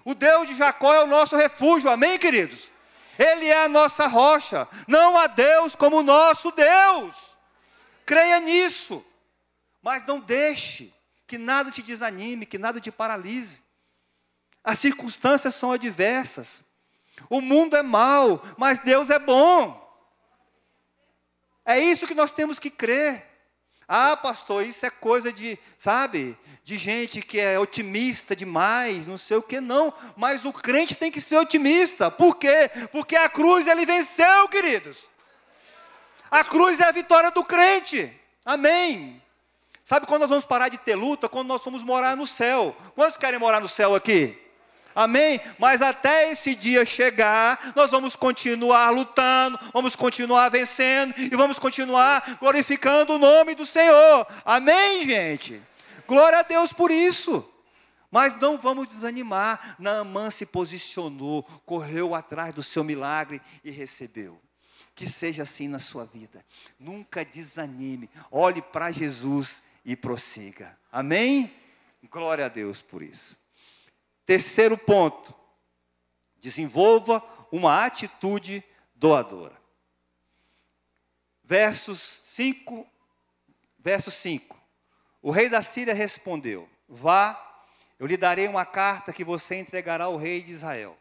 [0.04, 2.70] O Deus de Jacó é o nosso refúgio, amém, queridos?
[3.18, 4.68] Ele é a nossa rocha.
[4.88, 7.16] Não há Deus como o nosso Deus.
[8.06, 9.06] Creia nisso.
[9.82, 10.94] Mas não deixe
[11.26, 13.63] que nada te desanime, que nada te paralise.
[14.63, 16.63] As circunstâncias são adversas.
[17.30, 19.80] O mundo é mau, mas Deus é bom.
[21.65, 23.28] É isso que nós temos que crer.
[23.88, 29.38] Ah, pastor, isso é coisa de, sabe, de gente que é otimista demais, não sei
[29.38, 29.94] o que, não.
[30.15, 32.10] Mas o crente tem que ser otimista.
[32.10, 32.70] Por quê?
[32.91, 35.10] Porque a cruz ele venceu, queridos.
[36.30, 38.17] A cruz é a vitória do crente.
[38.46, 39.22] Amém.
[39.84, 41.28] Sabe quando nós vamos parar de ter luta?
[41.28, 42.76] Quando nós vamos morar no céu.
[42.96, 44.38] Quantos querem morar no céu aqui?
[44.96, 45.39] Amém?
[45.58, 52.38] Mas até esse dia chegar, nós vamos continuar lutando, vamos continuar vencendo e vamos continuar
[52.39, 54.28] glorificando o nome do Senhor.
[54.44, 55.62] Amém, gente?
[56.08, 57.48] Glória a Deus por isso.
[58.12, 59.78] Mas não vamos desanimar.
[59.80, 64.38] Naamã se posicionou, correu atrás do seu milagre e recebeu.
[64.94, 66.46] Que seja assim na sua vida.
[66.78, 68.10] Nunca desanime.
[68.30, 70.78] Olhe para Jesus e prossiga.
[70.91, 71.54] Amém?
[72.10, 73.39] Glória a Deus por isso.
[74.26, 75.34] Terceiro ponto,
[76.38, 78.63] desenvolva uma atitude
[78.96, 79.60] doadora.
[81.44, 82.88] Versos 5,
[83.78, 84.60] verso 5.
[85.22, 87.65] O rei da Síria respondeu: Vá,
[88.00, 90.98] eu lhe darei uma carta que você entregará ao rei de Israel.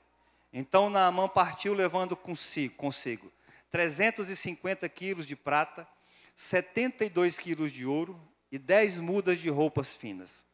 [0.53, 3.33] Então Naamã partiu levando consigo, consigo
[3.71, 5.87] 350 quilos de prata,
[6.35, 10.45] 72 quilos de ouro e 10 mudas de roupas finas.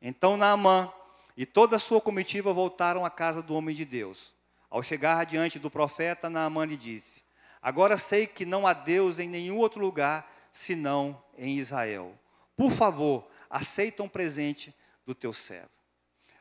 [0.00, 0.92] Então Naamã
[1.36, 4.34] e toda a sua comitiva voltaram à casa do homem de Deus.
[4.68, 7.22] Ao chegar diante do profeta, Naamã lhe disse:
[7.60, 12.18] Agora sei que não há Deus em nenhum outro lugar senão em Israel.
[12.56, 15.70] Por favor, aceita um presente do teu servo.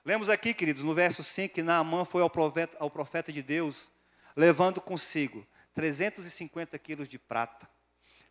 [0.06, 3.91] Lemos aqui, queridos, no verso 5, que Naamã foi ao profeta, ao profeta de Deus,
[4.36, 7.69] levando consigo 350 quilos de prata,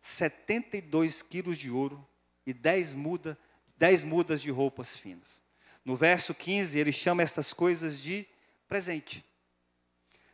[0.01, 2.05] 72 quilos de ouro
[2.49, 3.37] e 10, muda,
[3.77, 5.39] 10 mudas de roupas finas.
[5.85, 8.27] No verso 15, ele chama estas coisas de
[8.67, 9.23] presente.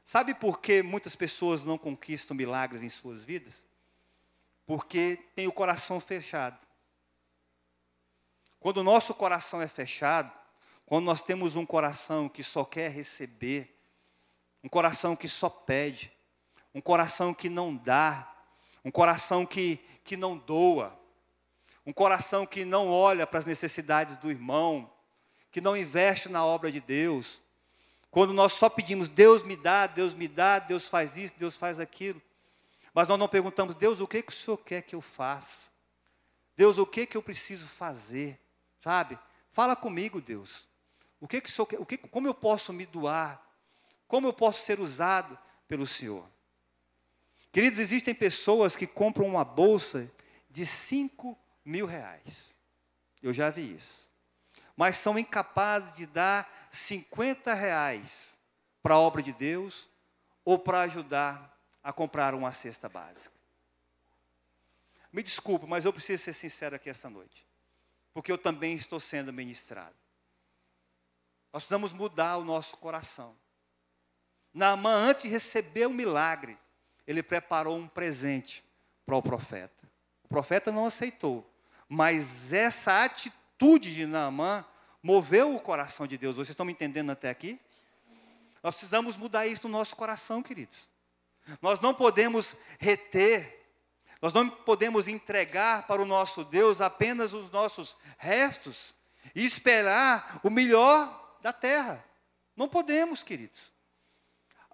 [0.06, 3.67] Sabe por que muitas pessoas não conquistam milagres em suas vidas?
[4.65, 6.58] Porque tem o coração fechado.
[8.60, 10.32] Quando o nosso coração é fechado,
[10.86, 13.78] quando nós temos um coração que só quer receber,
[14.63, 16.13] um coração que só pede,
[16.73, 18.34] um coração que não dá,
[18.86, 20.97] um coração que, que não doa,
[21.85, 24.91] um coração que não olha para as necessidades do irmão,
[25.51, 27.41] que não investe na obra de Deus,
[28.09, 31.79] quando nós só pedimos, Deus me dá, Deus me dá, Deus faz isso, Deus faz
[31.79, 32.21] aquilo,
[32.93, 35.69] mas nós não perguntamos, Deus, o que, que o Senhor quer que eu faça?
[36.55, 38.39] Deus, o que, que eu preciso fazer?
[38.79, 39.19] Sabe?
[39.51, 40.65] Fala comigo, Deus.
[41.19, 41.79] O que, que o Senhor quer?
[41.79, 43.45] O que, como eu posso me doar?
[44.07, 46.25] Como eu posso ser usado pelo Senhor?
[47.51, 50.09] Queridos, existem pessoas que compram uma bolsa
[50.49, 52.56] de 5 mil reais.
[53.21, 54.10] Eu já vi isso
[54.75, 58.38] mas são incapazes de dar 50 reais
[58.84, 59.88] para a obra de Deus
[60.43, 63.34] ou para ajudar a comprar uma cesta básica.
[65.12, 67.47] Me desculpe, mas eu preciso ser sincero aqui esta noite,
[68.13, 69.95] porque eu também estou sendo ministrado.
[71.54, 73.36] Nós precisamos mudar o nosso coração.
[74.54, 76.58] Naamã, antes de receber o milagre,
[77.08, 78.63] ele preparou um presente
[79.06, 79.89] para o profeta.
[80.23, 81.49] O profeta não aceitou,
[81.95, 84.65] mas essa atitude de Naamã
[85.01, 86.36] moveu o coração de Deus.
[86.36, 87.58] Vocês estão me entendendo até aqui?
[88.62, 90.89] Nós precisamos mudar isso no nosso coração, queridos.
[91.62, 93.65] Nós não podemos reter,
[94.21, 98.93] nós não podemos entregar para o nosso Deus apenas os nossos restos
[99.34, 102.03] e esperar o melhor da terra.
[102.58, 103.71] Não podemos, queridos.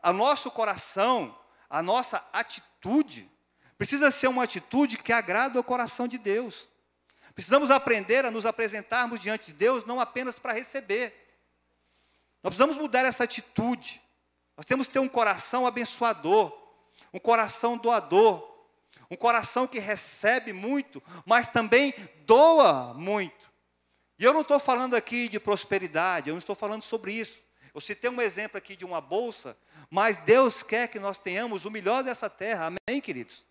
[0.01, 1.37] O nosso coração,
[1.69, 3.29] a nossa atitude,
[3.77, 6.70] precisa ser uma atitude que agrada o coração de Deus.
[7.41, 11.11] Precisamos aprender a nos apresentarmos diante de Deus não apenas para receber.
[12.43, 13.99] Nós precisamos mudar essa atitude.
[14.55, 16.55] Nós temos que ter um coração abençoador,
[17.11, 18.47] um coração doador,
[19.09, 21.95] um coração que recebe muito, mas também
[22.27, 23.51] doa muito.
[24.19, 27.41] E eu não estou falando aqui de prosperidade, eu não estou falando sobre isso.
[27.73, 29.57] Eu citei um exemplo aqui de uma bolsa,
[29.89, 33.43] mas Deus quer que nós tenhamos o melhor dessa terra, amém, queridos?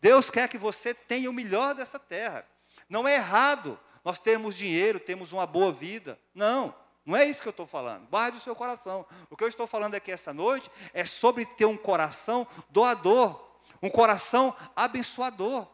[0.00, 2.46] Deus quer que você tenha o melhor dessa terra.
[2.88, 6.18] Não é errado nós termos dinheiro, temos uma boa vida.
[6.34, 8.06] Não, não é isso que eu estou falando.
[8.08, 9.06] Guarde o seu coração.
[9.30, 13.40] O que eu estou falando aqui essa noite é sobre ter um coração doador,
[13.82, 15.66] um coração abençoador.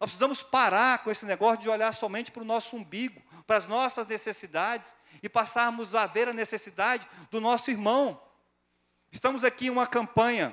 [0.00, 3.68] Nós precisamos parar com esse negócio de olhar somente para o nosso umbigo, para as
[3.68, 8.20] nossas necessidades e passarmos a ver a necessidade do nosso irmão.
[9.12, 10.52] Estamos aqui em uma campanha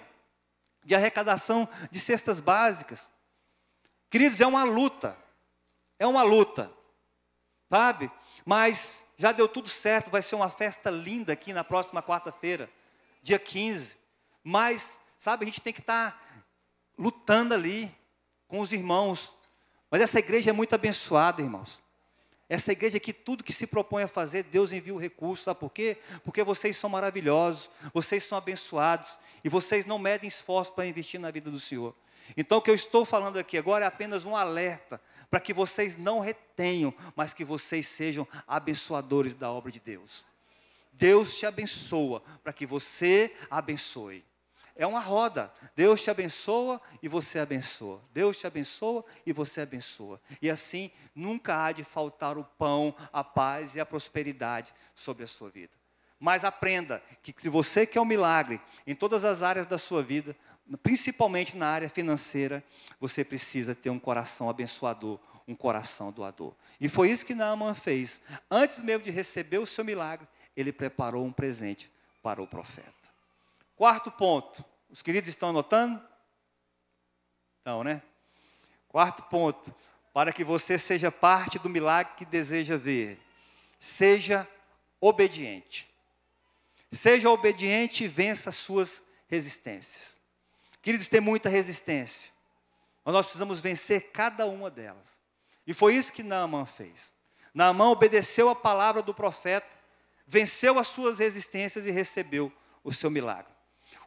[0.83, 3.09] de arrecadação de cestas básicas.
[4.09, 5.17] Queridos, é uma luta.
[5.99, 6.71] É uma luta.
[7.69, 8.09] Sabe?
[8.45, 12.69] Mas já deu tudo certo, vai ser uma festa linda aqui na próxima quarta-feira,
[13.21, 13.97] dia 15.
[14.43, 16.19] Mas, sabe, a gente tem que estar tá
[16.97, 17.93] lutando ali
[18.47, 19.35] com os irmãos.
[19.91, 21.81] Mas essa igreja é muito abençoada, irmãos.
[22.47, 25.69] Essa igreja que tudo que se propõe a fazer, Deus envia o recurso, sabe por
[25.69, 25.97] quê?
[26.23, 31.29] Porque vocês são maravilhosos, vocês são abençoados e vocês não medem esforço para investir na
[31.29, 31.95] vida do Senhor.
[32.35, 35.97] Então o que eu estou falando aqui agora é apenas um alerta para que vocês
[35.97, 40.25] não retenham, mas que vocês sejam abençoadores da obra de Deus.
[40.91, 44.25] Deus te abençoa para que você abençoe.
[44.75, 45.51] É uma roda.
[45.75, 48.01] Deus te abençoa e você abençoa.
[48.13, 50.21] Deus te abençoa e você abençoa.
[50.41, 55.27] E assim nunca há de faltar o pão, a paz e a prosperidade sobre a
[55.27, 55.73] sua vida.
[56.17, 60.35] Mas aprenda que se você quer um milagre em todas as áreas da sua vida,
[60.77, 62.63] principalmente na área financeira,
[62.99, 66.53] você precisa ter um coração abençoador, um coração doador.
[66.79, 68.21] E foi isso que Naaman fez.
[68.49, 72.93] Antes mesmo de receber o seu milagre, ele preparou um presente para o profeta.
[73.75, 74.63] Quarto ponto.
[74.89, 76.01] Os queridos estão anotando?
[77.61, 78.01] Então, né?
[78.87, 79.73] Quarto ponto.
[80.13, 83.19] Para que você seja parte do milagre que deseja ver.
[83.79, 84.47] Seja
[84.99, 85.89] obediente.
[86.91, 90.18] Seja obediente e vença as suas resistências.
[90.81, 92.31] Queridos, tem muita resistência.
[93.03, 95.19] Mas nós precisamos vencer cada uma delas.
[95.65, 97.13] E foi isso que Naaman fez.
[97.53, 99.67] Naaman obedeceu a palavra do profeta,
[100.25, 102.51] venceu as suas resistências e recebeu
[102.83, 103.51] o seu milagre.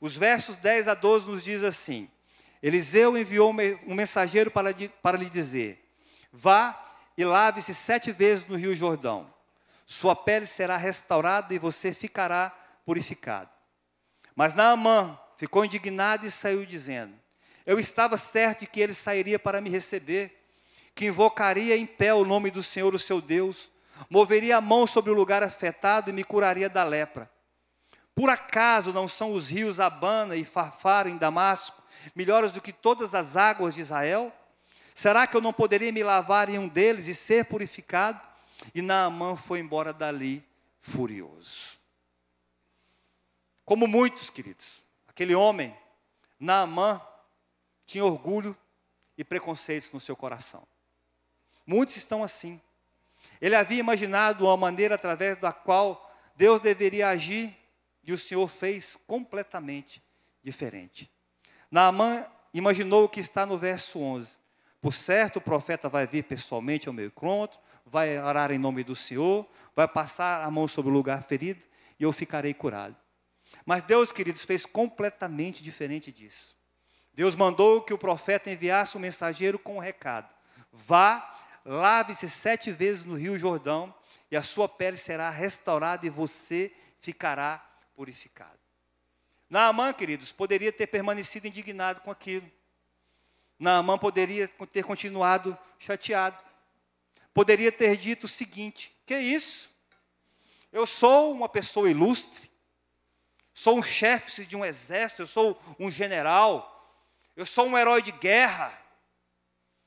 [0.01, 2.11] Os versos 10 a 12 nos diz assim:
[2.63, 3.51] Eliseu enviou
[3.87, 5.85] um mensageiro para, para lhe dizer:
[6.33, 6.81] Vá
[7.17, 9.33] e lave-se sete vezes no rio Jordão.
[9.87, 12.51] Sua pele será restaurada e você ficará
[12.85, 13.51] purificado.
[14.35, 17.13] Mas Naamã ficou indignado e saiu dizendo:
[17.67, 20.41] Eu estava certo de que ele sairia para me receber,
[20.95, 23.69] que invocaria em pé o nome do Senhor, o seu Deus,
[24.09, 27.29] moveria a mão sobre o lugar afetado e me curaria da lepra.
[28.15, 31.83] Por acaso não são os rios Abana e Farfar em Damasco
[32.15, 34.33] melhores do que todas as águas de Israel?
[34.95, 38.21] Será que eu não poderia me lavar em um deles e ser purificado?
[38.73, 40.45] E Naamã foi embora dali
[40.81, 41.81] furioso.
[43.65, 44.82] Como muitos, queridos,
[45.13, 45.77] aquele homem,
[46.41, 47.01] Naamã,
[47.85, 48.57] tinha orgulho
[49.17, 50.67] e preconceitos no seu coração.
[51.67, 52.61] Muitos estão assim.
[53.41, 57.55] Ele havia imaginado uma maneira através da qual Deus deveria agir
[58.03, 60.03] e o Senhor fez completamente
[60.43, 61.11] diferente.
[61.71, 64.39] Naamã imaginou o que está no verso 11.
[64.81, 68.97] Por certo, o profeta vai vir pessoalmente ao meu encontro, vai orar em nome do
[68.97, 69.47] Senhor,
[69.77, 71.63] vai passar a mão sobre o lugar ferido
[72.01, 72.97] e eu ficarei curado.
[73.65, 76.57] Mas Deus, queridos, fez completamente diferente disso.
[77.15, 80.29] Deus mandou que o profeta enviasse um mensageiro com um recado:
[80.73, 83.95] Vá, lave-se sete vezes no rio Jordão,
[84.31, 87.59] e a sua pele será restaurada e você ficará
[87.95, 88.59] purificado.
[89.49, 92.51] Naamã, queridos, poderia ter permanecido indignado com aquilo.
[93.59, 96.43] Naamã poderia ter continuado chateado.
[97.35, 99.71] Poderia ter dito o seguinte: que isso?
[100.73, 102.51] Eu sou uma pessoa ilustre,
[103.55, 106.69] sou um chefe de um exército, eu sou um general,
[107.37, 108.79] eu sou um herói de guerra.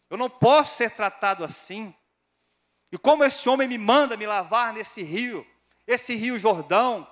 [0.10, 1.94] Eu não posso ser tratado assim.
[2.92, 5.46] E como esse homem me manda me lavar nesse rio,
[5.88, 7.08] esse rio Jordão,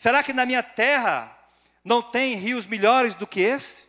[0.00, 1.38] Será que na minha terra
[1.84, 3.86] não tem rios melhores do que esse?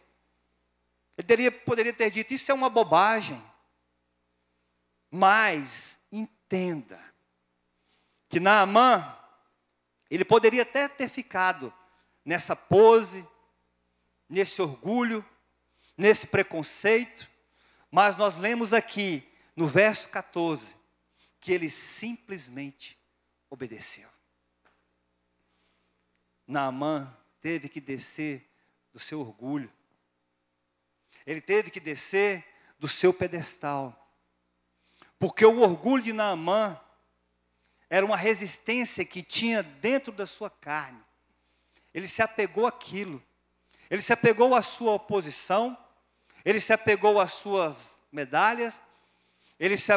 [1.18, 3.42] Ele teria, poderia ter dito: Isso é uma bobagem.
[5.10, 7.02] Mas entenda
[8.28, 9.18] que Naamã,
[10.10, 11.74] ele poderia até ter ficado
[12.26, 13.28] nessa pose,
[14.30, 15.26] nesse orgulho,
[15.98, 17.30] nesse preconceito,
[17.90, 20.76] mas nós lemos aqui no verso 14,
[21.40, 22.98] que ele simplesmente
[23.50, 24.10] obedeceu.
[26.48, 28.50] Naamã teve que descer
[28.94, 29.72] do seu orgulho.
[31.26, 32.46] Ele teve que descer
[32.80, 33.98] do seu pedestal.
[35.20, 36.80] Porque o orgulho de Naamã
[37.90, 41.04] era uma resistência que tinha dentro da sua carne.
[41.94, 43.22] Ele se apegou àquilo.
[43.90, 45.78] Ele se apegou à sua oposição.
[46.46, 48.82] Ele se apegou às suas medalhas.
[49.60, 49.92] Ele se,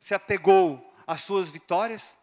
[0.00, 2.16] se apegou às suas vitórias.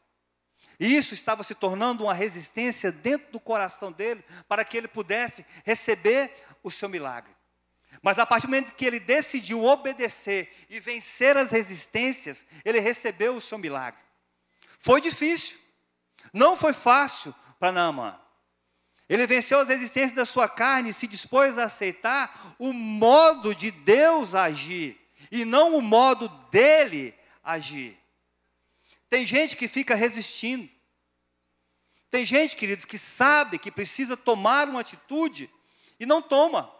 [0.79, 5.45] E isso estava se tornando uma resistência dentro do coração dele para que ele pudesse
[5.63, 7.31] receber o seu milagre.
[8.01, 13.35] Mas a partir do momento que ele decidiu obedecer e vencer as resistências, ele recebeu
[13.35, 14.01] o seu milagre.
[14.79, 15.59] Foi difícil,
[16.33, 18.19] não foi fácil para Naamã.
[19.11, 23.69] Ele venceu as resistências da sua carne e se dispôs a aceitar o modo de
[23.69, 24.97] Deus agir
[25.29, 27.99] e não o modo dele agir.
[29.09, 30.69] Tem gente que fica resistindo.
[32.09, 35.51] Tem gente, queridos, que sabe que precisa tomar uma atitude
[35.99, 36.73] e não toma.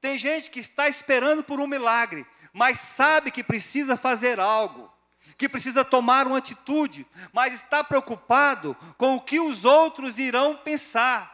[0.00, 4.90] Tem gente que está esperando por um milagre, mas sabe que precisa fazer algo,
[5.36, 11.32] que precisa tomar uma atitude, mas está preocupado com o que os outros irão pensar.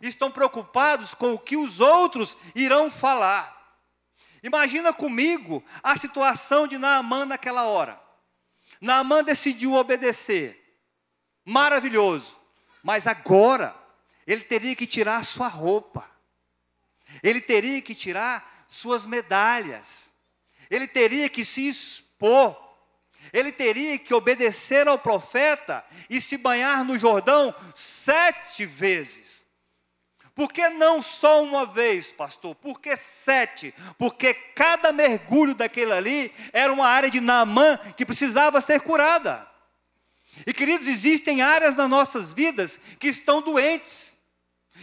[0.00, 3.62] Estão preocupados com o que os outros irão falar.
[4.42, 8.00] Imagina comigo a situação de Naamã naquela hora.
[8.80, 10.80] Naamã decidiu obedecer.
[11.44, 12.36] Maravilhoso.
[12.82, 13.76] Mas agora,
[14.26, 16.10] ele teria que tirar sua roupa.
[17.22, 20.10] Ele teria que tirar suas medalhas.
[20.68, 22.61] Ele teria que se expor.
[23.32, 29.46] Ele teria que obedecer ao profeta e se banhar no Jordão sete vezes.
[30.34, 32.54] Por que não só uma vez, pastor?
[32.54, 33.74] Por que sete?
[33.98, 39.46] Porque cada mergulho daquele ali era uma área de Naamã que precisava ser curada.
[40.46, 44.12] E queridos, existem áreas nas nossas vidas que estão doentes.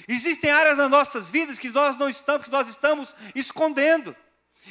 [0.07, 4.15] Existem áreas nas nossas vidas que nós não estamos, que nós estamos escondendo.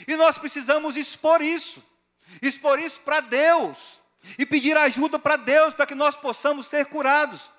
[0.07, 1.83] E nós precisamos expor isso.
[2.43, 4.01] Expor isso para Deus
[4.39, 7.53] e pedir ajuda para Deus para que nós possamos ser curados.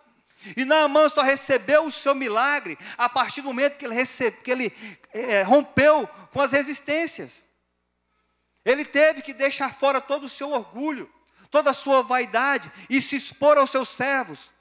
[0.56, 4.52] E Naamã só recebeu o seu milagre a partir do momento que ele, recebe, que
[4.52, 4.74] ele
[5.14, 7.48] é, rompeu com as resistências.
[8.64, 11.12] Ele teve que deixar fora todo o seu orgulho,
[11.52, 14.52] toda a sua vaidade e se expor aos seus servos.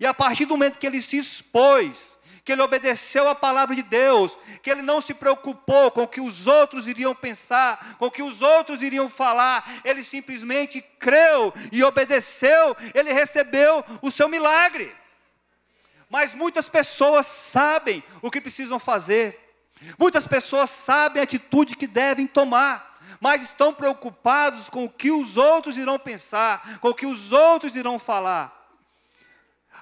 [0.00, 3.82] E a partir do momento que ele se expôs, que ele obedeceu a palavra de
[3.82, 8.10] Deus, que ele não se preocupou com o que os outros iriam pensar, com o
[8.10, 14.96] que os outros iriam falar, ele simplesmente creu e obedeceu, ele recebeu o seu milagre
[16.10, 19.38] mas muitas pessoas sabem o que precisam fazer,
[19.98, 25.36] muitas pessoas sabem a atitude que devem tomar, mas estão preocupados com o que os
[25.36, 28.54] outros irão pensar, com o que os outros irão falar.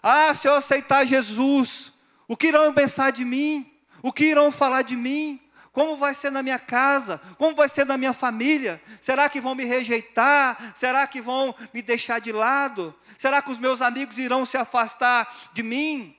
[0.02, 1.92] Ah, se eu aceitar Jesus,
[2.28, 3.70] o que irão pensar de mim?
[4.02, 5.40] O que irão falar de mim?
[5.72, 7.20] Como vai ser na minha casa?
[7.36, 8.80] Como vai ser na minha família?
[8.98, 10.72] Será que vão me rejeitar?
[10.74, 12.94] Será que vão me deixar de lado?
[13.18, 16.16] Será que os meus amigos irão se afastar de mim?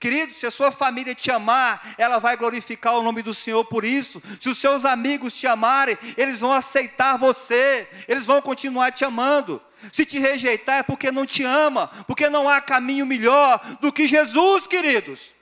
[0.00, 3.84] Querido, se a sua família te amar, ela vai glorificar o nome do Senhor por
[3.84, 4.22] isso.
[4.40, 9.60] Se os seus amigos te amarem, eles vão aceitar você, eles vão continuar te amando.
[9.92, 14.08] Se te rejeitar é porque não te ama, porque não há caminho melhor do que
[14.08, 15.33] Jesus, queridos.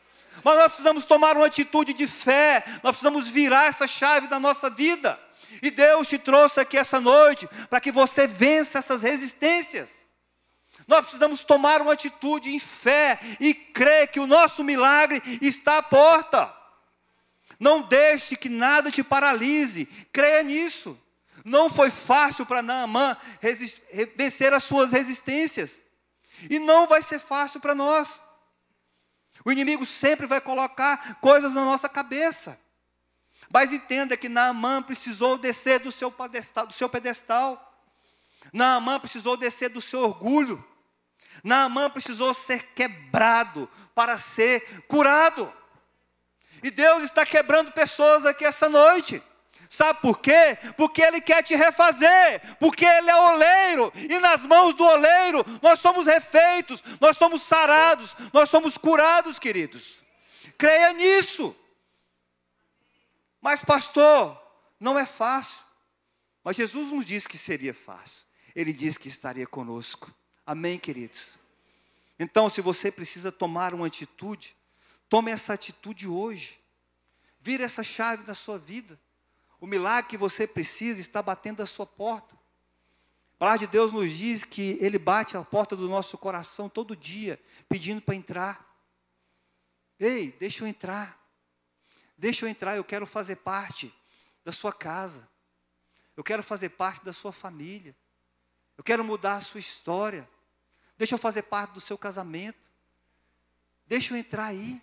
[0.45, 4.69] Mas nós precisamos tomar uma atitude de fé, nós precisamos virar essa chave da nossa
[4.69, 5.19] vida.
[5.63, 10.03] E Deus te trouxe aqui essa noite para que você vença essas resistências.
[10.87, 15.83] Nós precisamos tomar uma atitude em fé e crer que o nosso milagre está à
[15.83, 16.53] porta.
[17.61, 20.99] Não deixe que nada te paralise, creia nisso.
[21.45, 23.17] Não foi fácil para Naamã
[24.17, 25.83] vencer as suas resistências,
[26.51, 28.21] e não vai ser fácil para nós.
[29.45, 32.59] O inimigo sempre vai colocar coisas na nossa cabeça.
[33.51, 37.69] Mas entenda que Naamã precisou descer do seu pedestal, do seu pedestal.
[38.53, 40.65] Naamã precisou descer do seu orgulho.
[41.45, 45.53] Naamã precisou ser quebrado para ser curado.
[46.63, 49.23] E Deus está quebrando pessoas aqui essa noite.
[49.73, 50.59] Sabe por quê?
[50.77, 55.81] Porque Ele quer te refazer, porque Ele é oleiro, e nas mãos do oleiro nós
[55.81, 60.05] somos refeitos, nós somos sarados, nós somos curados, queridos.
[60.59, 61.57] Creia nisso.
[63.41, 64.39] Mas, pastor,
[64.79, 65.65] não é fácil.
[66.45, 68.27] Mas Jesus nos disse que seria fácil.
[68.55, 70.15] Ele disse que estaria conosco.
[70.45, 71.39] Amém, queridos?
[72.19, 74.55] Então, se você precisa tomar uma atitude,
[75.09, 76.61] tome essa atitude hoje.
[77.41, 79.01] Vire essa chave na sua vida.
[79.63, 82.37] O milagre que você precisa está batendo à sua porta.
[83.39, 87.41] palavra de Deus nos diz que Ele bate a porta do nosso coração todo dia,
[87.69, 88.77] pedindo para entrar.
[90.01, 91.17] Ei, deixa eu entrar.
[92.19, 93.95] Deixa eu entrar, eu quero fazer parte
[94.45, 95.29] da sua casa.
[96.17, 97.95] Eu quero fazer parte da sua família.
[98.77, 100.29] Eu quero mudar a sua história.
[100.99, 102.59] Deixa eu fazer parte do seu casamento.
[103.87, 104.83] Deixa eu entrar aí.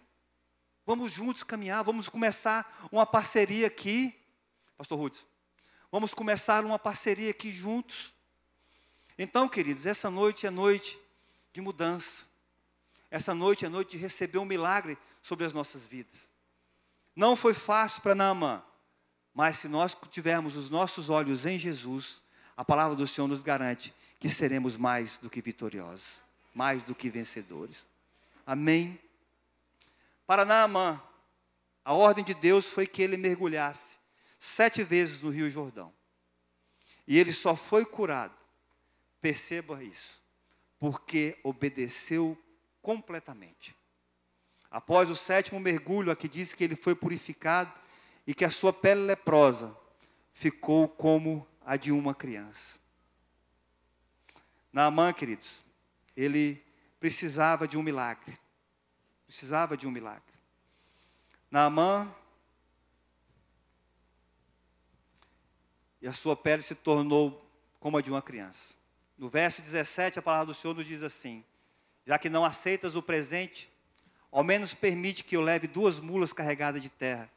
[0.86, 4.19] Vamos juntos caminhar, vamos começar uma parceria aqui.
[4.80, 5.26] Pastor Ruth,
[5.92, 8.14] vamos começar uma parceria aqui juntos.
[9.18, 10.98] Então, queridos, essa noite é noite
[11.52, 12.24] de mudança.
[13.12, 16.32] Essa noite é noite de receber um milagre sobre as nossas vidas.
[17.14, 18.64] Não foi fácil para Naamã,
[19.34, 22.24] mas se nós tivermos os nossos olhos em Jesus,
[22.56, 26.24] a palavra do Senhor nos garante que seremos mais do que vitoriosos,
[26.56, 27.86] mais do que vencedores.
[28.48, 28.98] Amém?
[30.26, 31.04] Para Naamã,
[31.84, 33.99] a ordem de Deus foi que ele mergulhasse
[34.40, 35.94] sete vezes no Rio Jordão.
[37.06, 38.36] E ele só foi curado,
[39.22, 40.24] perceba isso,
[40.80, 42.38] porque obedeceu
[42.82, 43.76] completamente.
[44.72, 47.74] Após o sétimo mergulho, aqui diz que ele foi purificado
[48.26, 49.76] e que a sua pele leprosa
[50.34, 52.80] ficou como a de uma criança.
[54.72, 55.64] Naamã, queridos,
[56.16, 56.64] ele
[57.00, 58.38] precisava de um milagre.
[59.26, 60.24] Precisava de um milagre.
[61.50, 62.14] Naamã,
[66.02, 67.46] e a sua pele se tornou
[67.80, 68.76] como a de uma criança.
[69.18, 71.44] No verso 17, a palavra do Senhor nos diz assim:
[72.06, 73.70] Já que não aceitas o presente,
[74.32, 77.30] ao menos permite que eu leve duas mulas carregadas de terra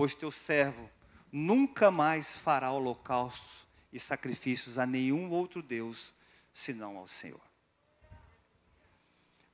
[0.00, 0.90] pois teu servo
[1.30, 6.14] nunca mais fará holocaustos e sacrifícios a nenhum outro Deus
[6.54, 7.42] senão ao Senhor.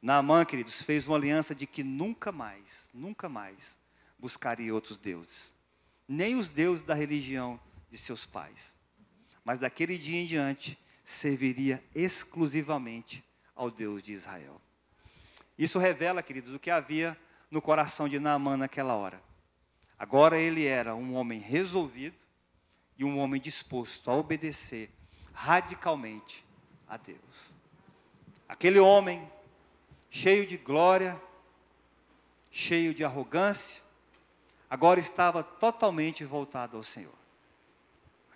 [0.00, 3.76] Naamã, queridos, fez uma aliança de que nunca mais, nunca mais
[4.16, 5.52] buscaria outros deuses,
[6.06, 7.58] nem os deuses da religião
[7.96, 8.76] de seus pais,
[9.42, 13.24] mas daquele dia em diante serviria exclusivamente
[13.54, 14.60] ao Deus de Israel.
[15.58, 17.18] Isso revela, queridos, o que havia
[17.50, 19.22] no coração de Naamã naquela hora.
[19.98, 22.16] Agora ele era um homem resolvido
[22.98, 24.90] e um homem disposto a obedecer
[25.32, 26.44] radicalmente
[26.86, 27.54] a Deus.
[28.46, 29.30] Aquele homem
[30.10, 31.20] cheio de glória,
[32.50, 33.82] cheio de arrogância,
[34.68, 37.25] agora estava totalmente voltado ao Senhor.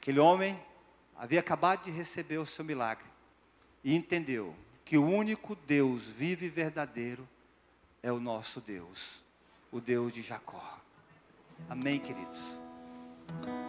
[0.00, 0.58] Aquele homem
[1.14, 3.04] havia acabado de receber o seu milagre
[3.84, 7.28] e entendeu que o único Deus vivo e verdadeiro
[8.02, 9.22] é o nosso Deus,
[9.70, 10.80] o Deus de Jacó.
[11.68, 12.58] Amém, queridos?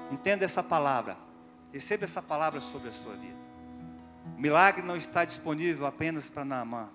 [0.10, 1.18] Entenda essa palavra.
[1.74, 3.38] Receba essa palavra sobre a sua vida.
[4.38, 6.90] O milagre não está disponível apenas para Naamã.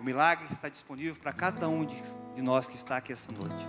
[0.00, 2.02] O milagre está disponível para cada um de,
[2.34, 3.64] de nós que está aqui essa noite.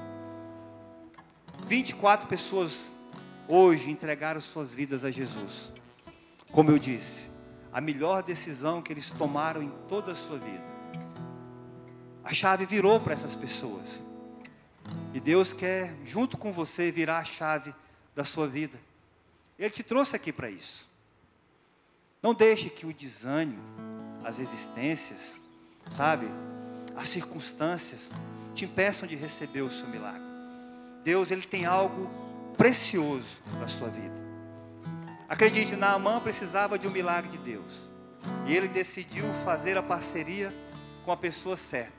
[1.67, 2.91] 24 pessoas
[3.47, 5.71] hoje entregaram suas vidas a Jesus.
[6.51, 7.29] Como eu disse,
[7.71, 10.65] a melhor decisão que eles tomaram em toda a sua vida.
[12.23, 14.03] A chave virou para essas pessoas.
[15.13, 17.73] E Deus quer, junto com você, virar a chave
[18.15, 18.79] da sua vida.
[19.57, 20.87] Ele te trouxe aqui para isso.
[22.21, 23.61] Não deixe que o desânimo,
[24.23, 25.39] as existências,
[25.91, 26.27] sabe,
[26.95, 28.11] as circunstâncias
[28.55, 30.21] te impeçam de receber o seu milagre.
[31.03, 32.26] Deus, ele tem algo
[32.57, 34.15] precioso para a sua vida.
[35.29, 37.91] Acredite, Naamã precisava de um milagre de Deus.
[38.45, 40.53] E ele decidiu fazer a parceria
[41.05, 41.93] com a pessoa certa.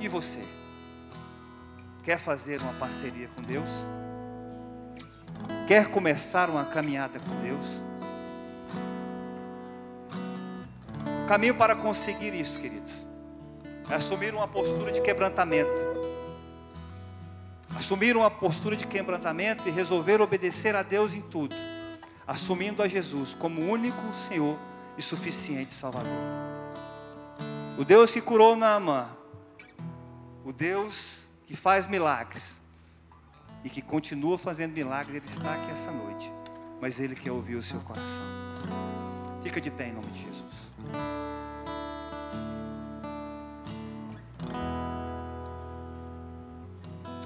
[0.00, 0.42] E você?
[2.02, 3.88] Quer fazer uma parceria com Deus?
[5.66, 7.82] Quer começar uma caminhada com Deus?
[11.24, 13.06] O caminho para conseguir isso, queridos,
[13.88, 16.03] é assumir uma postura de quebrantamento.
[17.76, 21.54] Assumir uma postura de quebrantamento e resolver obedecer a Deus em tudo,
[22.26, 24.56] assumindo a Jesus como único Senhor
[24.96, 26.12] e suficiente Salvador.
[27.76, 29.08] O Deus que curou Naamã,
[30.44, 32.60] o Deus que faz milagres
[33.64, 36.30] e que continua fazendo milagres, Ele está aqui essa noite.
[36.80, 38.24] Mas Ele quer ouvir o seu coração.
[39.42, 41.23] Fica de pé em nome de Jesus.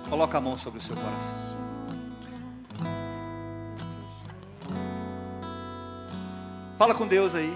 [0.08, 1.58] Coloca a mão sobre o seu coração.
[6.78, 7.52] Fala com Deus aí.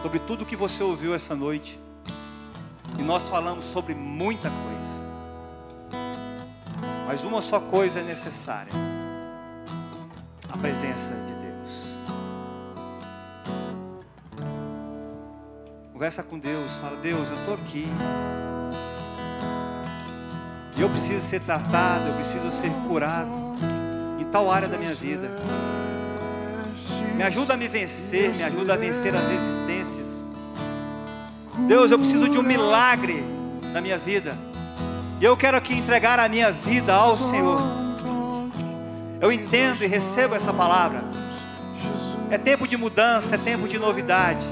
[0.00, 1.78] Sobre tudo que você ouviu essa noite.
[2.98, 6.08] E nós falamos sobre muita coisa.
[7.06, 8.72] Mas uma só coisa é necessária:
[10.48, 11.94] a presença de Deus.
[15.92, 17.86] Conversa com Deus, fala: Deus, eu estou aqui.
[20.78, 23.28] E eu preciso ser tratado, eu preciso ser curado
[24.20, 25.28] em tal área da minha vida.
[27.16, 30.24] Me ajuda a me vencer, me ajuda a vencer as resistências.
[31.66, 33.24] Deus, eu preciso de um milagre
[33.72, 34.38] na minha vida.
[35.20, 37.60] E eu quero aqui entregar a minha vida ao Senhor.
[39.20, 41.02] Eu entendo e recebo essa palavra.
[42.30, 44.46] É tempo de mudança, é tempo de novidade.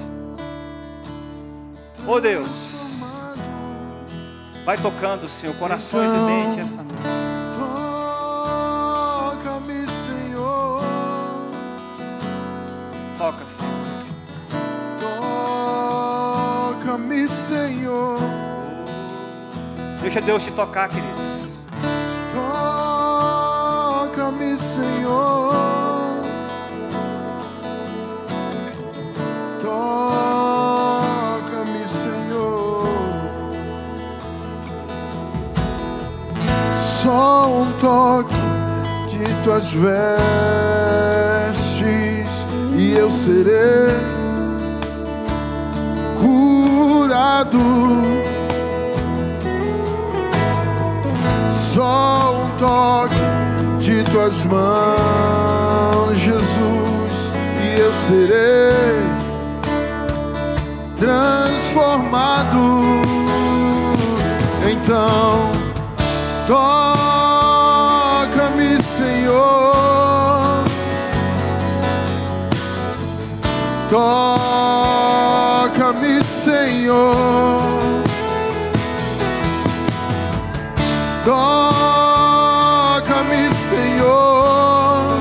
[2.04, 2.75] Oh Deus,
[4.66, 7.00] vai tocando, Senhor, corações e mentes essa noite.
[9.38, 10.82] Toca-me, Senhor.
[13.16, 13.70] Toca, Senhor.
[16.80, 18.18] Toca-me, Senhor.
[20.02, 21.24] Deixa Deus te tocar, queridos.
[24.10, 25.75] Toca-me, Senhor.
[37.86, 38.34] Toque
[39.06, 39.94] de tuas vestes
[42.76, 43.94] e eu serei
[46.20, 47.60] curado.
[51.48, 53.14] Só um toque
[53.78, 57.32] de tuas mãos, Jesus,
[57.62, 59.06] e eu serei
[60.96, 62.82] transformado.
[64.68, 65.52] Então,
[66.48, 67.05] toca-me,
[75.66, 77.62] Toca-me, Senhor.
[81.24, 85.16] Toca-me, Senhor.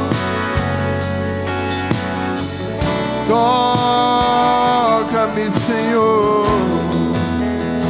[3.30, 6.46] Toca-me, Senhor.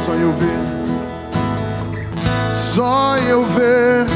[0.04, 0.60] Só eu ver,
[2.52, 4.06] só eu ver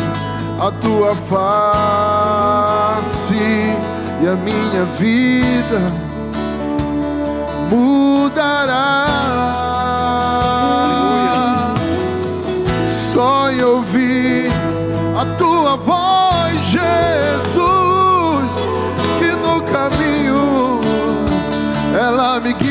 [0.60, 6.09] a tua face e a minha vida
[7.70, 9.06] mudará
[12.84, 14.50] só em ouvir
[15.16, 17.60] a tua voz, Jesus,
[19.18, 20.80] que no caminho
[21.94, 22.69] ela me guiará.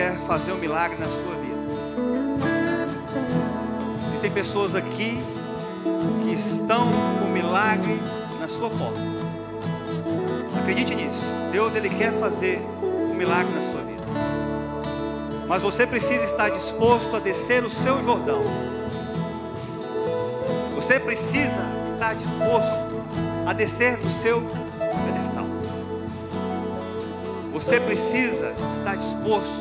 [0.00, 1.60] Quer fazer um milagre na sua vida.
[4.08, 5.22] Existem pessoas aqui
[6.24, 8.00] que estão com um milagre
[8.40, 8.98] na sua porta.
[10.58, 11.22] Acredite nisso.
[11.52, 14.02] Deus, Ele quer fazer um milagre na sua vida.
[15.46, 18.42] Mas você precisa estar disposto a descer o seu Jordão.
[20.76, 23.04] Você precisa estar disposto
[23.46, 24.40] a descer do seu
[25.04, 25.39] pedestal.
[27.60, 29.60] Você precisa estar disposto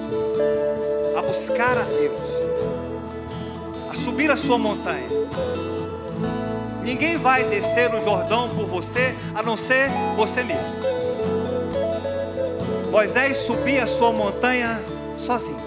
[1.18, 2.30] a buscar a Deus,
[3.92, 5.10] a subir a sua montanha.
[6.82, 10.80] Ninguém vai descer o Jordão por você, a não ser você mesmo.
[12.90, 14.82] Moisés subia a sua montanha
[15.18, 15.60] sozinho.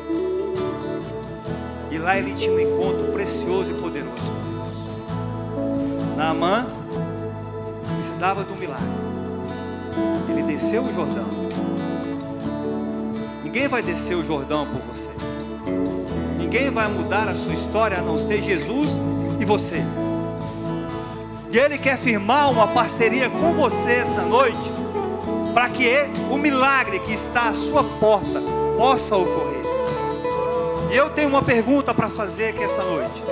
[1.90, 6.16] E lá ele tinha um encontro precioso e poderoso com Deus.
[6.16, 6.66] Naamã
[7.94, 8.86] precisava de um milagre.
[10.30, 11.41] Ele desceu o Jordão.
[13.53, 15.11] Ninguém vai descer o Jordão por você.
[16.38, 18.88] Ninguém vai mudar a sua história a não ser Jesus
[19.38, 19.84] e você.
[21.50, 24.72] E Ele quer firmar uma parceria com você essa noite,
[25.53, 25.86] para que
[26.30, 28.40] o milagre que está à sua porta
[28.78, 29.61] possa ocorrer.
[30.90, 33.22] E eu tenho uma pergunta para fazer aqui essa noite.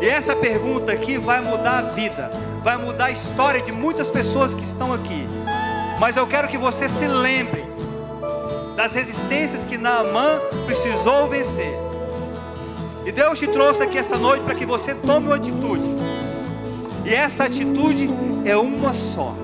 [0.00, 2.32] E essa pergunta aqui vai mudar a vida,
[2.64, 5.24] vai mudar a história de muitas pessoas que estão aqui.
[6.00, 7.61] Mas eu quero que você se lembre
[8.76, 11.74] das resistências que Naamã precisou vencer.
[13.04, 15.96] E Deus te trouxe aqui essa noite para que você tome uma atitude.
[17.04, 18.08] E essa atitude
[18.44, 19.34] é uma só: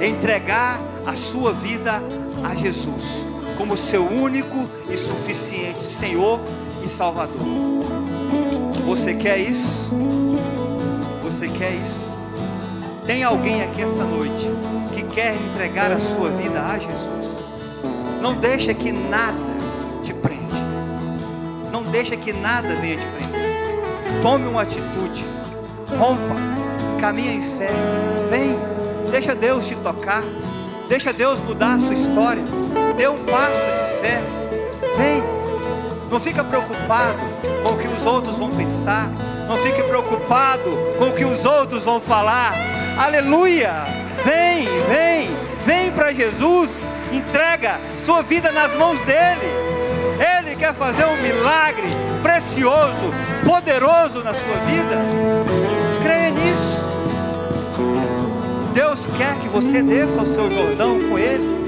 [0.00, 2.02] entregar a sua vida
[2.44, 6.40] a Jesus como seu único e suficiente Senhor
[6.82, 7.38] e Salvador.
[8.84, 9.90] Você quer isso?
[11.22, 12.12] Você quer isso?
[13.06, 14.50] Tem alguém aqui essa noite
[14.92, 17.21] que quer entregar a sua vida a Jesus?
[18.22, 19.36] Não deixa que nada
[20.04, 20.54] te prende.
[21.72, 24.22] Não deixa que nada venha te prender.
[24.22, 25.24] Tome uma atitude.
[25.98, 26.36] Rompa.
[27.00, 27.70] Caminha em fé.
[28.30, 28.56] Vem.
[29.10, 30.22] Deixa Deus te tocar.
[30.88, 32.44] Deixa Deus mudar a sua história.
[32.96, 34.22] Dê um passo de fé.
[34.96, 35.20] Vem.
[36.08, 37.18] Não fica preocupado
[37.64, 39.10] com o que os outros vão pensar.
[39.48, 42.54] Não fique preocupado com o que os outros vão falar.
[42.96, 43.72] Aleluia!
[44.24, 45.30] Vem, vem,
[45.64, 46.88] vem para Jesus.
[47.12, 49.46] Entrega sua vida nas mãos dele.
[50.38, 51.86] Ele quer fazer um milagre
[52.22, 53.12] precioso,
[53.44, 54.98] poderoso na sua vida.
[56.02, 56.88] Creia nisso.
[58.72, 61.62] Deus quer que você desça ao seu Jordão com Ele.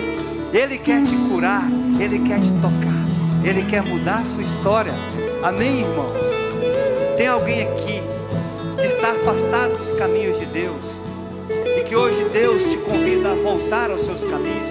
[0.53, 1.65] Ele quer te curar,
[1.99, 4.95] Ele quer te tocar, Ele quer mudar a sua história.
[5.43, 6.27] Amém, irmãos?
[7.17, 8.03] Tem alguém aqui
[8.77, 11.04] que está afastado dos caminhos de Deus
[11.85, 14.71] que hoje Deus te convida a voltar aos seus caminhos?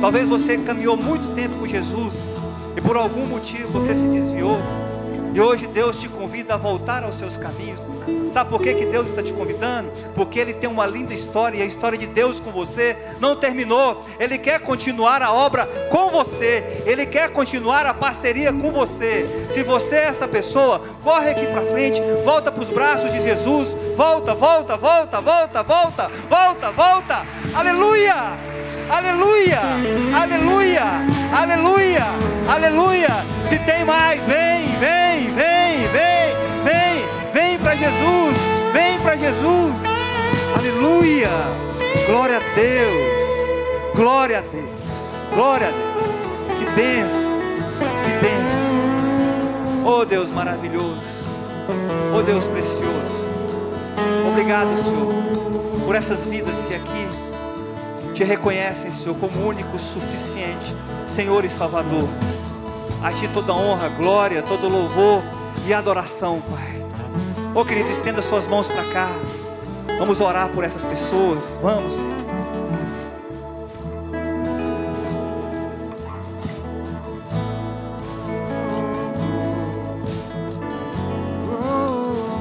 [0.00, 2.12] Talvez você caminhou muito tempo com Jesus
[2.76, 4.58] e por algum motivo você se desviou.
[5.34, 7.80] E hoje Deus te convida a voltar aos seus caminhos.
[8.30, 9.90] Sabe por que, que Deus está te convidando?
[10.14, 14.04] Porque Ele tem uma linda história e a história de Deus com você não terminou.
[14.18, 16.82] Ele quer continuar a obra com você.
[16.86, 19.26] Ele quer continuar a parceria com você.
[19.50, 23.76] Se você é essa pessoa, corre aqui para frente, volta para os braços de Jesus.
[23.96, 27.26] Volta, volta, volta, volta, volta, volta, volta.
[27.54, 28.14] Aleluia!
[28.90, 29.60] Aleluia!
[30.14, 30.84] Aleluia!
[31.32, 32.04] Aleluia!
[32.46, 33.24] Aleluia!
[33.48, 38.36] Se tem mais, vem, vem, vem, vem, vem, vem para Jesus,
[38.74, 39.72] vem para Jesus.
[40.58, 41.30] Aleluia!
[42.06, 43.94] Glória a Deus!
[43.94, 44.70] Glória a Deus!
[45.34, 45.86] Glória a Deus!
[46.58, 47.36] Que benção!
[48.04, 48.16] Que!
[49.88, 51.26] Oh Deus maravilhoso!
[52.14, 53.25] Oh Deus precioso!
[54.28, 55.14] Obrigado, Senhor,
[55.84, 57.08] por essas vidas que aqui
[58.14, 60.74] te reconhecem, Senhor, como único, suficiente,
[61.06, 62.08] Senhor e Salvador.
[63.02, 65.22] A Ti toda honra, glória, todo louvor
[65.66, 66.76] e adoração, Pai.
[67.54, 69.08] Oh, queridos, estenda suas mãos para cá.
[69.98, 71.58] Vamos orar por essas pessoas.
[71.62, 71.94] Vamos.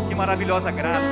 [0.09, 1.07] Que maravilhosa graça,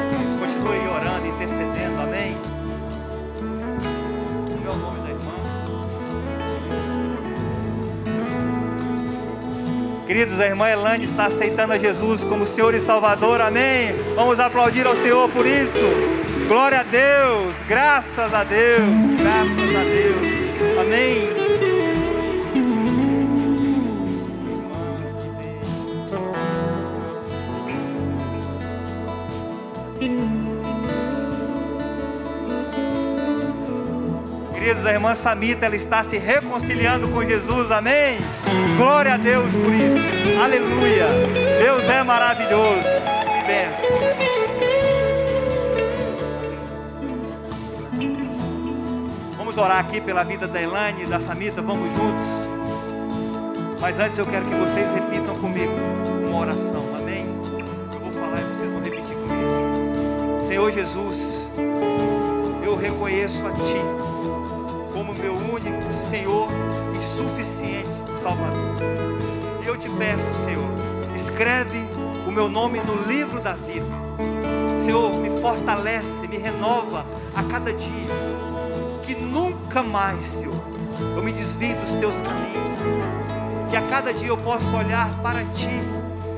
[10.14, 13.96] Queridos, a irmã Elane está aceitando a Jesus como Senhor e Salvador, amém?
[14.14, 15.80] Vamos aplaudir ao Senhor por isso.
[16.48, 18.80] Glória a Deus, graças a Deus,
[19.20, 21.43] graças a Deus, amém.
[34.74, 38.18] Queridos, a irmã Samita, ela está se reconciliando com Jesus, amém?
[38.76, 41.06] Glória a Deus por isso, aleluia.
[41.60, 43.90] Deus é maravilhoso, que benção.
[49.38, 52.26] Vamos orar aqui pela vida da Elane e da Samita, vamos juntos.
[53.80, 55.74] Mas antes eu quero que vocês repitam comigo
[56.28, 57.28] uma oração, amém?
[57.94, 60.42] Eu vou falar e vocês vão repetir comigo.
[60.42, 61.48] Senhor Jesus,
[62.66, 64.13] eu reconheço a Ti
[66.14, 66.48] Senhor
[66.96, 67.90] e suficiente
[68.22, 68.78] Salvador.
[69.64, 70.70] E eu te peço, Senhor,
[71.16, 71.80] escreve
[72.28, 73.88] o meu nome no livro da vida.
[74.78, 77.04] Senhor, me fortalece, me renova
[77.36, 78.14] a cada dia.
[79.02, 80.54] Que nunca mais, Senhor,
[81.16, 82.78] eu me desvie dos teus caminhos.
[83.72, 85.82] Que a cada dia eu possa olhar para ti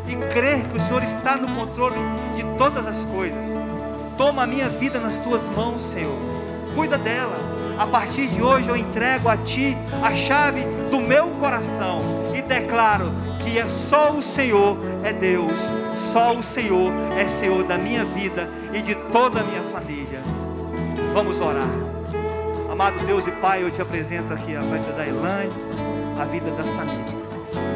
[0.08, 2.00] e crer que o Senhor está no controle
[2.34, 3.46] de todas as coisas.
[4.18, 6.18] Toma a minha vida nas tuas mãos, Senhor.
[6.74, 7.45] Cuida dela.
[7.78, 12.02] A partir de hoje eu entrego a Ti a chave do meu coração
[12.34, 13.12] e declaro
[13.42, 15.58] que é só o Senhor é Deus,
[16.14, 20.22] só o Senhor é Senhor da minha vida e de toda a minha família.
[21.14, 21.68] Vamos orar.
[22.72, 25.52] Amado Deus e Pai, eu te apresento aqui a vida da Elane,
[26.20, 27.14] a vida da Samita.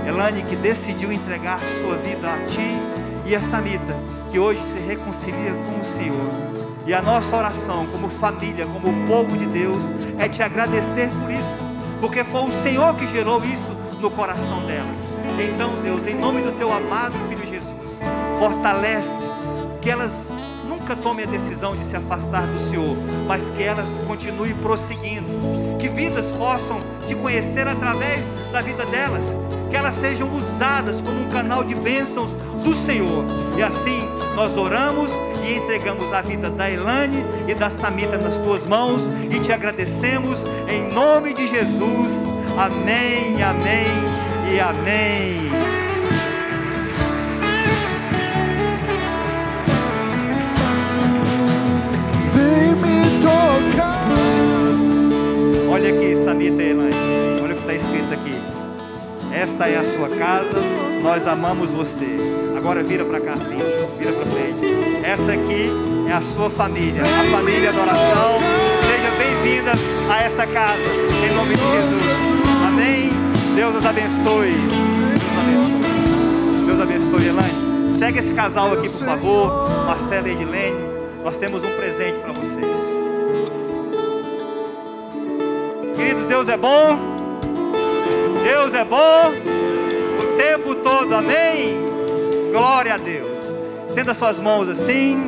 [0.07, 2.79] Elane que decidiu entregar sua vida a Ti
[3.25, 3.95] e a Samita,
[4.31, 6.48] que hoje se reconcilia com o Senhor.
[6.89, 9.83] E a nossa oração, como família, como povo de Deus,
[10.17, 11.57] é te agradecer por isso,
[12.01, 13.69] porque foi o Senhor que gerou isso
[14.01, 14.97] no coração delas.
[15.39, 17.99] Então, Deus, em nome do teu amado Filho Jesus,
[18.39, 19.29] fortalece,
[19.79, 20.11] que elas
[20.67, 25.29] nunca tomem a decisão de se afastar do Senhor, mas que elas continuem prosseguindo,
[25.77, 29.25] que vidas possam te conhecer através da vida delas,
[29.69, 32.31] que elas sejam usadas como um canal de bênçãos
[32.63, 33.25] do Senhor.
[33.55, 34.09] E assim
[34.39, 35.11] nós oramos
[35.43, 40.45] e entregamos a vida da Elane e da Samita nas tuas mãos e te agradecemos
[40.69, 42.33] em nome de Jesus.
[42.57, 43.85] Amém, amém
[44.49, 45.51] e amém.
[52.33, 54.07] Vem me tocar.
[55.69, 57.41] Olha aqui, Samita e Elaine.
[57.43, 58.35] Olha o que está escrito aqui.
[59.33, 60.61] Esta é a sua casa,
[61.03, 62.38] nós amamos você.
[62.60, 63.57] Agora vira para cá, sim.
[63.99, 65.01] Vira para frente.
[65.01, 65.72] Essa aqui
[66.10, 68.39] é a sua família, a família da oração.
[68.82, 69.72] Seja bem-vinda
[70.12, 72.03] a essa casa, em nome de Jesus.
[72.68, 73.12] Amém.
[73.55, 74.55] Deus os abençoe.
[75.16, 76.66] Deus abençoe.
[76.66, 77.97] Deus abençoe, Elaine.
[77.97, 79.70] Segue esse casal aqui, por favor.
[79.88, 80.86] Marcela e Edilene.
[81.24, 82.76] Nós temos um presente para vocês.
[85.95, 86.99] Queridos, Deus é bom.
[88.43, 89.32] Deus é bom
[90.22, 91.88] o tempo todo, amém?
[92.51, 93.37] Glória a Deus.
[93.87, 95.23] Estenda suas mãos assim.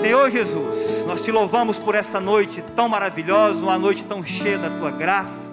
[0.00, 4.68] Senhor Jesus, nós te louvamos por essa noite tão maravilhosa, uma noite tão cheia da
[4.70, 5.50] tua graça.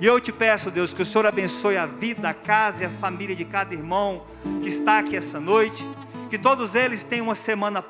[0.00, 2.90] E eu te peço, Deus, que o Senhor abençoe a vida, a casa e a
[2.90, 4.24] família de cada irmão
[4.62, 5.88] que está aqui essa noite.
[6.28, 7.82] Que todos eles tenham uma semana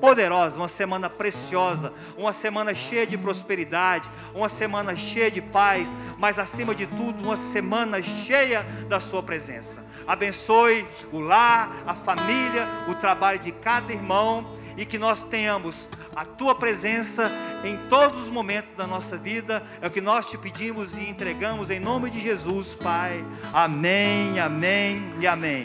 [0.00, 6.38] poderosa, uma semana preciosa, uma semana cheia de prosperidade, uma semana cheia de paz, mas
[6.38, 9.81] acima de tudo, uma semana cheia da Sua presença.
[10.06, 16.24] Abençoe o lar, a família, o trabalho de cada irmão e que nós tenhamos a
[16.24, 17.30] tua presença
[17.64, 19.62] em todos os momentos da nossa vida.
[19.80, 23.24] É o que nós te pedimos e entregamos em nome de Jesus, Pai.
[23.52, 25.60] Amém, amém e amém.